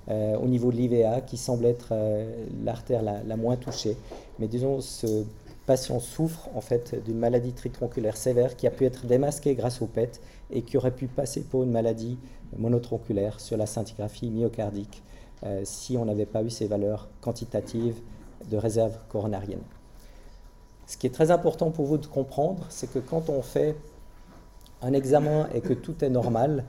[0.09, 1.95] au niveau de l'IVA qui semble être
[2.65, 3.97] l'artère la, moins touchée.
[4.41, 5.25] Mais disons, ce
[5.67, 9.87] patient souffre en fait d'une maladie tritronculaire sévère qui a pu être démasquée grâce au
[9.87, 10.21] PET
[10.51, 12.19] et qui aurait pu passer pour une maladie
[12.59, 15.03] monotronculaire sur la scintigraphie myocardique
[15.65, 18.01] si on n'avait pas eu ces valeurs quantitatives
[18.51, 19.63] de réserve coronarienne.
[20.87, 23.77] Ce qui est très important pour vous de comprendre, c'est que quand on fait
[24.83, 26.65] un examen et que tout est normal,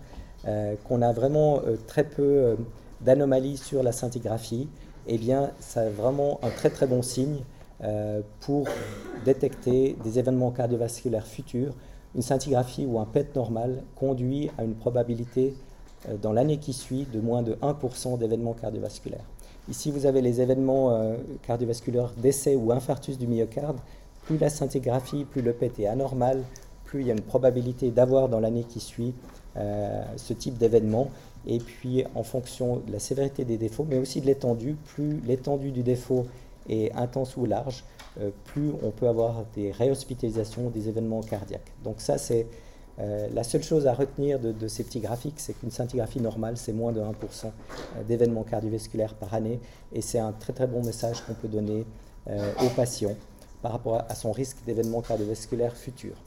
[0.47, 2.55] euh, qu'on a vraiment euh, très peu euh,
[3.01, 4.69] d'anomalies sur la scintigraphie,
[5.07, 7.39] eh bien, c'est vraiment un très très bon signe
[8.39, 8.67] pour
[9.25, 11.73] détecter des événements cardiovasculaires futurs.
[12.15, 15.53] Une scintigraphie ou un PET normal conduit à une probabilité
[16.21, 19.25] dans l'année qui suit de moins de 1% d'événements cardiovasculaires.
[19.69, 20.97] Ici, vous avez les événements
[21.41, 23.77] cardiovasculaires décès ou infarctus du myocarde
[24.25, 26.43] plus la scintigraphie, plus le PET est anormal,
[26.85, 29.13] plus il y a une probabilité d'avoir dans l'année qui suit
[29.57, 31.09] euh, ce type d'événement.
[31.45, 35.71] Et puis en fonction de la sévérité des défauts, mais aussi de l'étendue, plus l'étendue
[35.71, 36.25] du défaut
[36.69, 37.83] est intense ou large,
[38.19, 41.71] euh, plus on peut avoir des réhospitalisations, des événements cardiaques.
[41.83, 42.47] Donc ça, c'est
[43.33, 46.91] la seule chose à retenir de, ces petits graphiques, c'est qu'une scintigraphie normale, c'est moins
[46.91, 47.05] de 1%
[48.07, 49.59] d'événements cardiovasculaires par année,
[49.93, 51.87] et c'est un très très bon message qu'on peut donner
[52.29, 53.15] aux patients
[53.63, 56.17] par rapport à son risque d'événements cardiovasculaires futurs.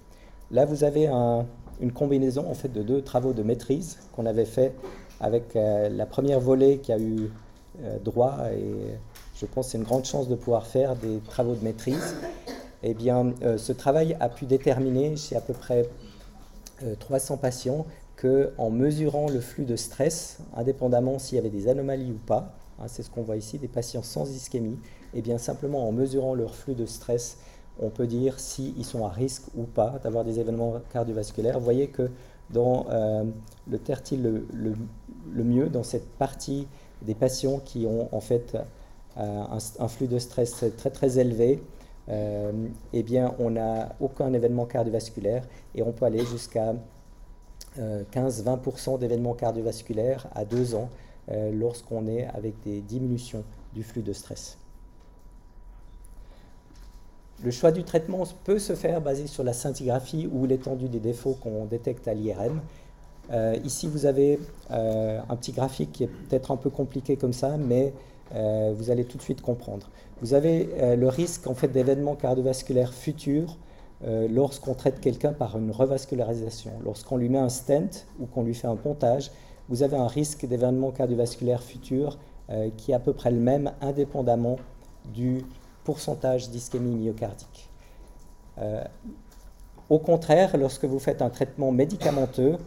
[0.51, 4.75] Là, vous avez une combinaison en fait de deux travaux de maîtrise qu'on avait fait
[5.20, 7.31] avec la première volée qui a eu
[8.05, 8.99] droit et
[9.40, 12.16] je pense que c'est une grande chance de pouvoir faire des travaux de maîtrise.
[12.83, 15.88] Eh bien, euh, ce travail a pu déterminer chez à peu près
[17.01, 22.12] 300 euh, patients qu'en mesurant le flux de stress, indépendamment s'il y avait des anomalies
[22.12, 24.79] ou pas, hein, c'est ce qu'on voit ici, des patients sans ischémie,
[25.12, 27.38] eh bien simplement en mesurant leur flux de stress,
[27.79, 31.59] on peut dire s'ils sont à risque ou pas d'avoir des événements cardiovasculaires.
[31.59, 32.11] Vous voyez que
[32.51, 33.25] dans euh,
[33.68, 34.75] le tertile le,
[35.31, 36.66] le, mieux, dans cette partie
[37.03, 38.57] des patients qui ont en fait
[39.18, 39.44] euh,
[39.79, 41.62] un, flux de stress très très élevé,
[42.11, 42.52] euh,
[42.92, 45.42] eh bien, on n'a aucun événement cardiovasculaire
[45.74, 46.74] et on peut aller jusqu'à
[47.79, 50.90] 15-20% euh, d'événements cardiovasculaires à deux ans
[51.52, 53.42] lorsqu'on est avec des diminutions
[53.74, 54.59] du flux de stress.
[57.42, 61.37] Le choix du traitement peut se faire basé sur la scintigraphie ou l'étendue des défauts
[61.42, 62.61] qu'on détecte à l'IRM.
[63.64, 64.38] ici, vous avez
[64.70, 67.92] un petit graphique qui est peut-être un peu compliqué comme ça, mais
[68.35, 69.89] euh, vous allez tout de suite comprendre.
[70.21, 73.57] Vous avez euh, le risque en fait d'événements cardiovasculaires futurs
[74.05, 76.73] euh, lorsqu'on traite quelqu'un par une revascularisation.
[76.85, 79.31] Lorsqu'on lui met un stent ou qu'on lui fait un pontage,
[79.69, 82.19] vous avez un risque d'événements cardiovasculaires futurs
[82.77, 84.55] qui est à peu près le même indépendamment
[85.12, 85.43] du
[85.83, 87.69] pourcentage d'ischémie myocardique.
[89.91, 92.59] au contraire, lorsque vous faites un traitement médicamenteux,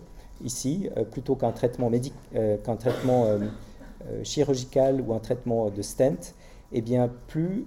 [0.43, 1.89] ici, plutôt qu'un traitement,
[2.34, 3.38] qu'un traitement euh,
[4.24, 6.34] chirurgical ou un traitement de stent,
[6.72, 7.65] eh bien, plus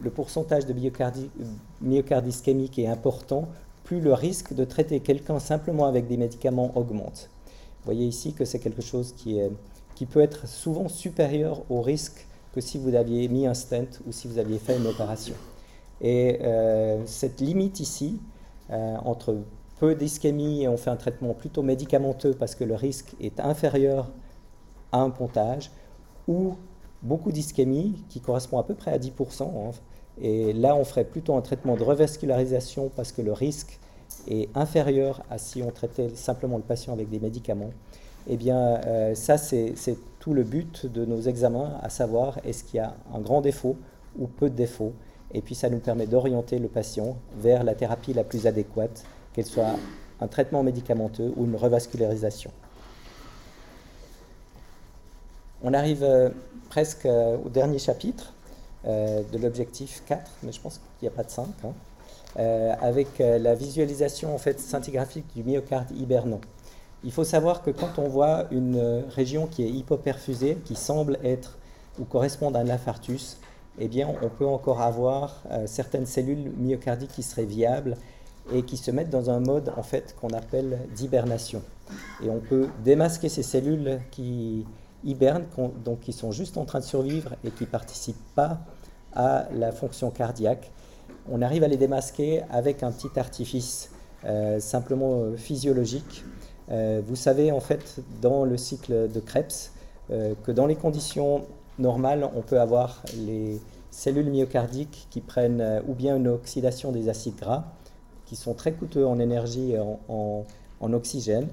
[0.00, 3.48] le pourcentage de myocardie, ischémique est important,
[3.84, 7.30] plus le risque de traiter quelqu'un simplement avec des médicaments augmente.
[7.46, 9.50] Vous voyez ici que c'est quelque chose qui, est,
[9.94, 14.12] qui peut être souvent supérieur au risque que si vous aviez mis un stent ou
[14.12, 15.34] si vous aviez fait une opération.
[16.00, 18.18] Et euh, cette limite ici,
[18.70, 19.36] euh, entre
[19.78, 24.10] peu d'ischémie et on fait un traitement plutôt médicamenteux parce que le risque est inférieur
[24.92, 25.70] un pontage,
[26.28, 26.54] ou
[27.02, 29.42] beaucoup d'ischémie, qui correspond à peu près à 10%.
[29.42, 29.70] Hein.
[30.20, 33.78] et là, on ferait plutôt un traitement de revascularisation parce que le risque
[34.28, 37.70] est inférieur à si on traitait simplement le patient avec des médicaments.
[38.28, 39.74] Eh bien, euh, ça, c'est
[40.18, 43.76] tout le but de nos examens, à savoir est-ce qu'il y a un grand défaut
[44.18, 44.92] ou peu de défauts.
[45.32, 49.46] Et puis, ça nous permet d'orienter le patient vers la thérapie la plus adéquate, qu'elle
[49.46, 49.76] soit
[50.20, 52.50] un traitement médicamenteux ou une revascularisation.
[55.62, 56.28] On arrive euh,
[56.68, 58.32] presque euh, au dernier chapitre
[58.86, 61.72] euh, de l'objectif 4, mais je pense qu'il n'y a pas de 5, hein,
[62.82, 66.42] avec la visualisation en fait scintigraphique du myocarde hibernant.
[67.02, 71.56] Il faut savoir que quand on voit une région qui est hypoperfusée, qui semble être
[71.98, 73.38] ou correspondre à un infarctus,
[73.78, 77.96] eh bien, on peut encore avoir certaines cellules myocardiques qui seraient viables
[78.52, 81.62] et qui se mettent dans un mode en fait qu'on appelle d'hibernation.
[82.22, 84.66] Et on peut démasquer ces cellules qui,
[85.04, 85.46] hibernent,
[85.84, 88.60] donc qui sont juste en train de survivre et qui ne participent pas
[89.14, 90.70] à la fonction cardiaque.
[91.30, 93.90] On arrive à les démasquer avec un petit artifice
[94.24, 96.24] euh, simplement euh, physiologique.
[96.70, 99.70] Euh, vous savez en fait dans le cycle de Krebs
[100.08, 101.46] que dans les conditions
[101.80, 107.34] normales, on peut avoir les cellules myocardiques qui prennent ou bien une oxydation des acides
[107.34, 107.64] gras,
[108.24, 111.48] qui sont très coûteux en énergie et en oxygène,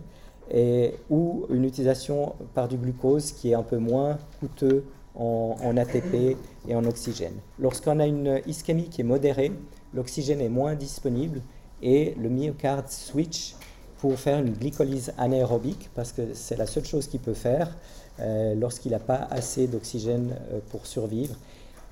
[0.51, 4.83] et, ou une utilisation par du glucose qui est un peu moins coûteux
[5.15, 7.35] en, ATP et en oxygène.
[7.59, 9.51] Lorsqu'on a une ischémie qui est modérée,
[9.93, 11.41] l'oxygène est moins disponible
[11.81, 13.55] et le myocarde switch
[13.97, 17.75] pour faire une glycolyse anaérobique parce que c'est la seule chose qu'il peut faire
[18.19, 21.35] euh, lorsqu'il n'a pas assez d'oxygène euh, pour survivre.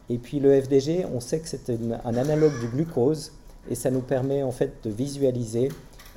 [0.10, 3.32] Et puis le FDG, on sait que c'est un analogue du glucose
[3.70, 5.70] et ça nous permet en fait de visualiser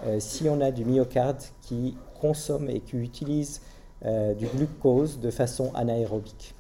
[0.04, 3.60] euh, si on a du myocarde qui consomme et qui utilise
[4.06, 6.54] euh, du glucose de façon anaérobique.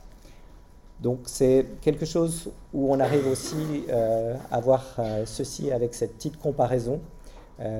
[1.00, 6.14] Donc c'est quelque chose où on arrive aussi euh, à voir euh, ceci avec cette
[6.16, 7.00] petite comparaison.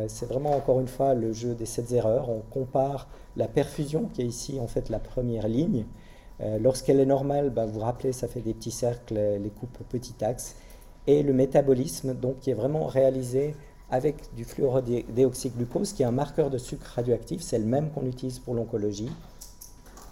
[0.07, 2.27] c'est vraiment encore une fois le jeu des sept erreurs.
[2.31, 5.85] On compare la perfusion qui est ici en fait la première ligne.
[6.67, 10.19] Lorsqu'elle est normale, bah, vous vous rappelez, ça fait des petits cercles, les coupes petit
[10.25, 10.57] axe.
[11.07, 13.55] Et le métabolisme, donc, qui est vraiment réalisé
[13.95, 18.41] avec du fluorodéoxyglucose, qui est un marqueur de sucre radioactif, c'est le même qu'on utilise
[18.41, 19.11] pour l'oncologie.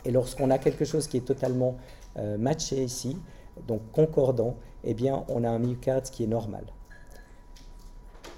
[0.04, 1.76] Et lorsqu'on a quelque chose qui est totalement
[2.16, 3.18] euh, matché ici,
[3.66, 4.54] donc concordant,
[4.84, 6.64] eh bien, on a un myocarde qui est normal.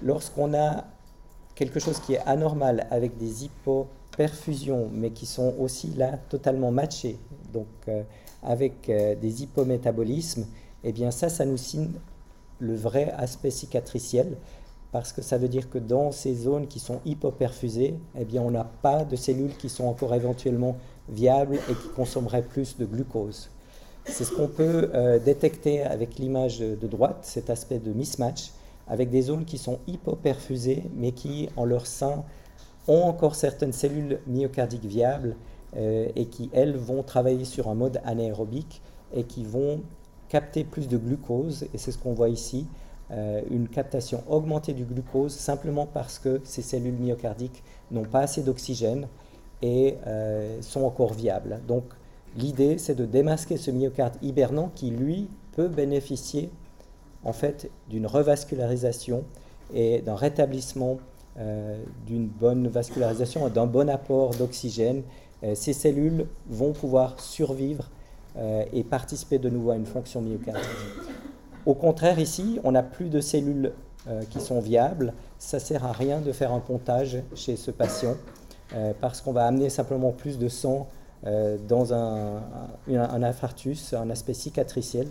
[0.01, 0.85] Lorsqu'on a
[1.53, 7.19] quelque chose qui est anormal avec des hypoperfusions, mais qui sont aussi là totalement matchés,
[7.53, 8.01] donc euh,
[8.41, 10.47] avec euh, des hypométabolismes,
[10.83, 11.91] eh bien ça, ça nous signe
[12.57, 14.37] le vrai aspect cicatriciel,
[14.95, 18.51] parce que ça veut dire que dans ces zones qui sont hypoperfusées, eh bien on
[18.51, 20.77] n'a pas de cellules qui sont encore éventuellement
[21.09, 23.49] viables et qui consommeraient plus de glucose.
[24.05, 28.53] C'est ce qu'on peut euh, détecter avec l'image de droite, cet aspect de mismatch,
[28.87, 32.23] avec des zones qui sont hypoperfusées, mais qui, en leur sein,
[32.87, 35.35] ont encore certaines cellules myocardiques viables
[35.75, 38.81] euh, et qui, elles, vont travailler sur un mode anaérobique
[39.13, 39.81] et qui vont
[40.29, 41.63] capter plus de glucose.
[41.73, 42.65] Et c'est ce qu'on voit ici,
[43.11, 48.41] euh, une captation augmentée du glucose simplement parce que ces cellules myocardiques n'ont pas assez
[48.41, 49.07] d'oxygène
[49.61, 49.95] et
[50.61, 51.59] sont encore viables.
[51.67, 51.85] Donc,
[52.37, 56.49] L'idée, c'est de démasquer ce myocarde hibernant qui, lui, peut bénéficier
[57.23, 59.23] en fait d'une revascularisation
[59.73, 60.97] et d'un rétablissement
[61.39, 65.03] euh, d'une bonne vascularisation, d'un bon apport d'oxygène.
[65.43, 67.89] Euh, ces cellules vont pouvoir survivre
[68.37, 70.65] euh, et participer de nouveau à une fonction myocardique.
[71.65, 73.73] Au contraire, ici, on n'a plus de cellules
[74.29, 75.13] qui sont viables.
[75.39, 78.15] Ça ne sert à rien de faire un pontage chez ce patient
[79.01, 80.87] parce qu'on va amener simplement plus de sang
[81.27, 82.43] euh, dans un,
[82.87, 85.07] infarctus, un aspect cicatriciel,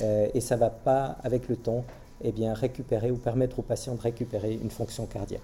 [0.00, 1.84] euh, et ça ne va pas, avec le temps,
[2.24, 5.40] eh récupérer ou permettre aux patients de récupérer une fonction cardiaque.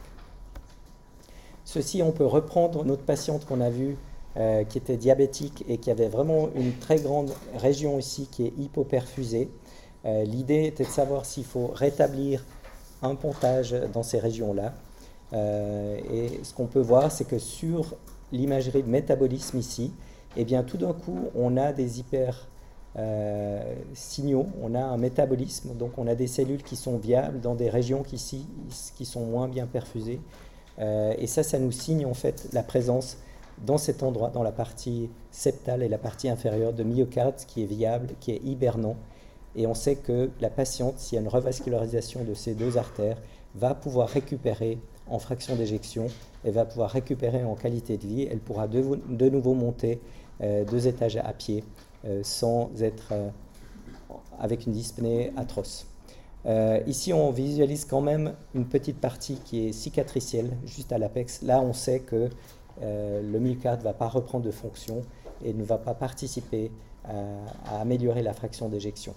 [1.65, 3.97] Ceci, on peut reprendre notre patiente qu'on a vue,
[4.37, 8.53] euh, qui était diabétique et qui avait vraiment une très grande région ici qui est
[8.59, 9.49] hypoperfusée.
[10.05, 12.45] L'idée était de savoir s'il faut rétablir
[13.03, 14.73] un pontage dans ces régions-là.
[15.33, 17.95] et ce qu'on peut voir, c'est que sur
[18.33, 19.93] l'imagerie de métabolisme ici,
[20.37, 22.49] eh bien tout d'un coup, on a des hyper
[22.97, 27.55] euh, signaux, on a un métabolisme, donc on a des cellules qui sont viables dans
[27.55, 28.47] des régions qui,
[28.97, 30.21] qui sont moins bien perfusées.
[30.79, 33.19] Euh, et ça, ça nous signe en fait la présence
[33.67, 37.67] dans cet endroit, dans la partie septale et la partie inférieure de myocarde qui est
[37.67, 38.97] viable, qui est hibernant.
[39.57, 43.19] Et on sait que la patiente, s'il y a une revascularisation de ces deux artères,
[43.55, 44.79] va pouvoir récupérer
[45.11, 46.09] en fraction d'éjection,
[46.45, 50.01] elle va pouvoir récupérer en qualité de vie, elle pourra de, nouveau monter
[50.43, 51.65] euh, deux étages à pied
[52.05, 53.29] euh, sans être euh,
[54.39, 55.87] avec une dyspnée atroce.
[56.87, 61.43] ici, on visualise quand même une petite partie qui est cicatricielle, juste à l'apex.
[61.43, 62.31] Là, on sait que
[62.81, 65.03] le myocarde ne va pas reprendre de fonction
[65.45, 66.71] et ne va pas participer
[67.05, 69.15] à améliorer la fraction d'éjection.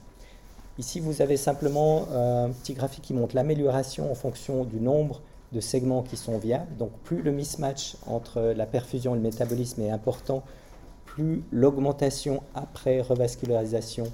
[0.78, 5.60] Ici, vous avez simplement un petit graphique qui montre l'amélioration en fonction du nombre de
[5.60, 6.76] segments qui sont viables.
[6.78, 10.44] Donc plus le mismatch entre la perfusion et le métabolisme est important,
[11.06, 14.06] plus l'augmentation après revascularisation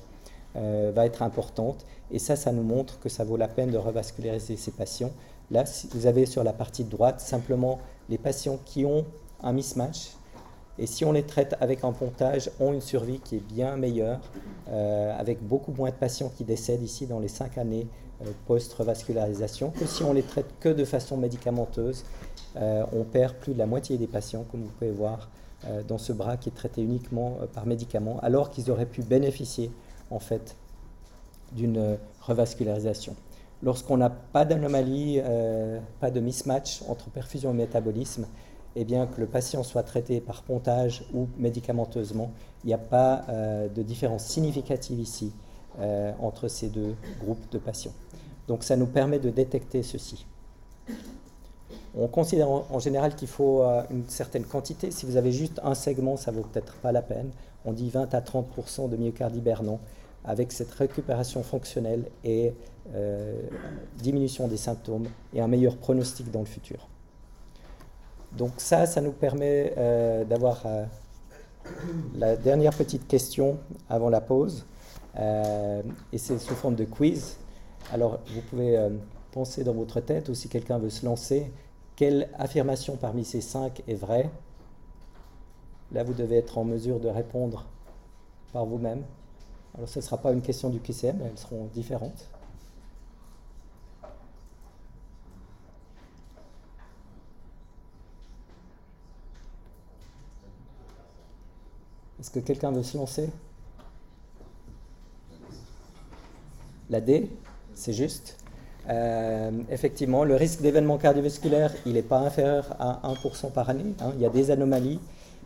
[0.56, 1.86] euh, va être importante.
[2.10, 5.12] Et ça, ça nous montre que ça vaut la peine de revasculariser ces patients.
[5.52, 7.80] Là, vous avez sur la partie droite simplement
[8.10, 9.06] les patients qui ont
[9.44, 10.17] un mismatch.
[10.80, 14.20] Et si on les traite avec un pontage, ont une survie qui est bien meilleure,
[14.70, 17.88] euh, avec beaucoup moins de patients qui décèdent ici dans les cinq années
[18.22, 22.04] euh, post-revascularisation, que si on les traite que de façon médicamenteuse,
[22.58, 25.30] euh, on perd plus de la moitié des patients, comme vous pouvez voir
[25.88, 29.72] dans ce bras qui est traité uniquement par médicaments, alors qu'ils auraient pu bénéficier
[30.12, 30.56] en fait
[31.52, 33.16] d'une revascularisation.
[33.64, 35.20] Lorsqu'on n'a pas d'anomalie,
[36.00, 38.28] pas de mismatch entre perfusion et métabolisme,
[38.78, 42.32] et bien que le patient soit traité par pontage ou médicamenteusement,
[42.64, 43.26] il n'y a pas
[43.74, 45.32] de différence significative ici
[46.20, 47.94] entre ces deux groupes de patients.
[48.48, 50.26] Donc ça nous permet de détecter ceci.
[52.00, 54.92] On considère en général qu'il faut euh, une certaine quantité.
[54.92, 57.32] Si vous avez juste un segment, ça ne vaut peut-être pas la peine.
[57.66, 59.80] On dit 20 à 30% de myocarde hibernant
[60.24, 62.54] avec cette récupération fonctionnelle et
[62.94, 63.42] euh,
[63.98, 66.88] diminution des symptômes et un meilleur pronostic dans le futur.
[68.34, 70.64] Donc ça, ça nous permet euh, d'avoir
[72.16, 73.58] la dernière petite question
[73.90, 74.66] avant la pause.
[75.18, 77.38] et c'est sous forme de quiz.
[77.94, 78.90] Alors, vous pouvez euh,
[79.32, 81.52] penser dans votre tête, ou si quelqu'un veut se lancer,
[81.96, 84.30] quelle affirmation parmi ces cinq est vraie?
[85.94, 87.66] Là, vous devez être en mesure de répondre
[88.52, 89.04] par vous-même.
[89.76, 92.28] Alors, ce ne sera pas une question du QCM, elles seront différentes.
[102.20, 103.30] Est-ce que quelqu'un veut se lancer?
[106.90, 107.30] La D
[107.78, 108.38] c'est juste.
[108.90, 113.84] Euh, effectivement, le risque d'événement cardiovasculaire, il n'est pas inférieur à 1% par année.
[114.02, 114.12] Hein.
[114.16, 115.00] il y a des anomalies,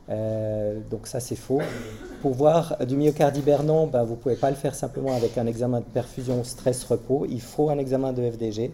[0.10, 1.62] euh, donc ça c'est faux.
[2.22, 5.48] Pour voir du myocarde hibernant, ben, vous ne pouvez pas le faire simplement avec un
[5.48, 7.26] examen de perfusion stress-repos.
[7.30, 8.72] Il faut un examen de FDG.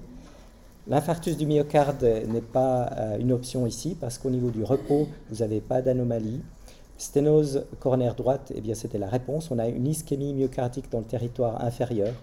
[0.87, 5.37] L'infarctus du myocarde n'est pas euh, une option ici parce qu'au niveau du repos, vous
[5.37, 6.41] n'avez pas d'anomalie.
[6.97, 9.51] Sténose coronaire droite, eh bien c'était la réponse.
[9.51, 12.13] On a une ischémie myocardique dans le territoire inférieur.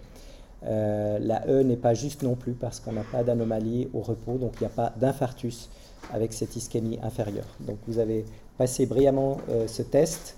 [0.66, 4.38] Euh, la E n'est pas juste non plus parce qu'on n'a pas d'anomalie au repos,
[4.38, 5.68] donc il n'y a pas d'infarctus
[6.12, 7.46] avec cette ischémie inférieure.
[7.60, 8.24] Donc vous avez
[8.58, 10.36] passé brillamment euh, ce test.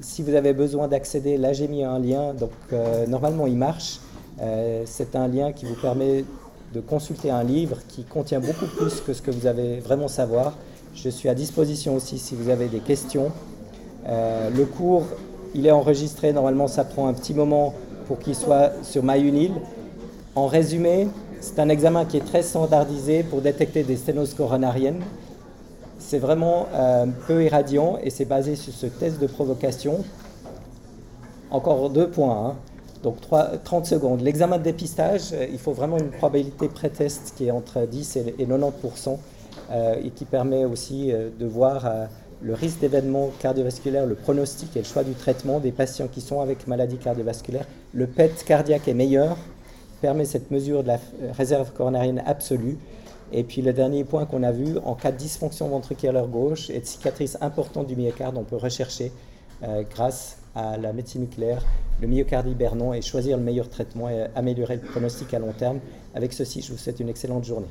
[0.00, 2.52] si vous avez besoin d'accéder, là j'ai mis un lien, donc
[3.08, 4.00] normalement il marche.
[4.84, 6.24] c'est un lien qui vous permet
[6.74, 10.54] de consulter un livre qui contient beaucoup plus que ce que vous avez vraiment savoir.
[10.96, 13.30] Je suis à disposition aussi si vous avez des questions.
[14.08, 15.04] Euh, le cours,
[15.54, 16.32] il est enregistré.
[16.32, 17.74] Normalement, ça prend un petit moment
[18.06, 19.52] pour qu'il soit sur MyUnil.
[20.34, 21.08] En résumé,
[21.40, 25.02] c'est un examen qui est très standardisé pour détecter des sténoses coronariennes.
[25.98, 30.02] C'est vraiment euh, peu irradiant et c'est basé sur ce test de provocation.
[31.50, 32.46] Encore deux points.
[32.48, 32.54] Hein.
[33.02, 33.18] Donc
[33.64, 34.22] 30 secondes.
[34.22, 38.34] L'examen de dépistage, euh, il faut vraiment une probabilité pré-test qui est entre 10 et,
[38.46, 39.16] 90% euh,
[39.72, 41.90] et qui permet aussi euh, de voir
[42.42, 46.40] le risque d'événement cardiovasculaire, le pronostic et le choix du traitement des patients qui sont
[46.40, 47.66] avec maladie cardiovasculaire.
[47.94, 49.36] Le PET cardiaque est meilleur,
[50.00, 50.98] permet cette mesure de la
[51.32, 52.78] réserve coronarienne absolue.
[53.32, 56.78] Et puis le dernier point qu'on a vu, en cas de dysfonction ventriculaire gauche et
[56.78, 59.10] de cicatrice importante du myocarde, on peut rechercher
[59.90, 61.62] grâce à la médecine nucléaire,
[62.00, 65.80] le myocardie Bernon et choisir le meilleur traitement et améliorer le pronostic à long terme.
[66.14, 67.68] Avec ceci, je vous souhaite une excellente journée.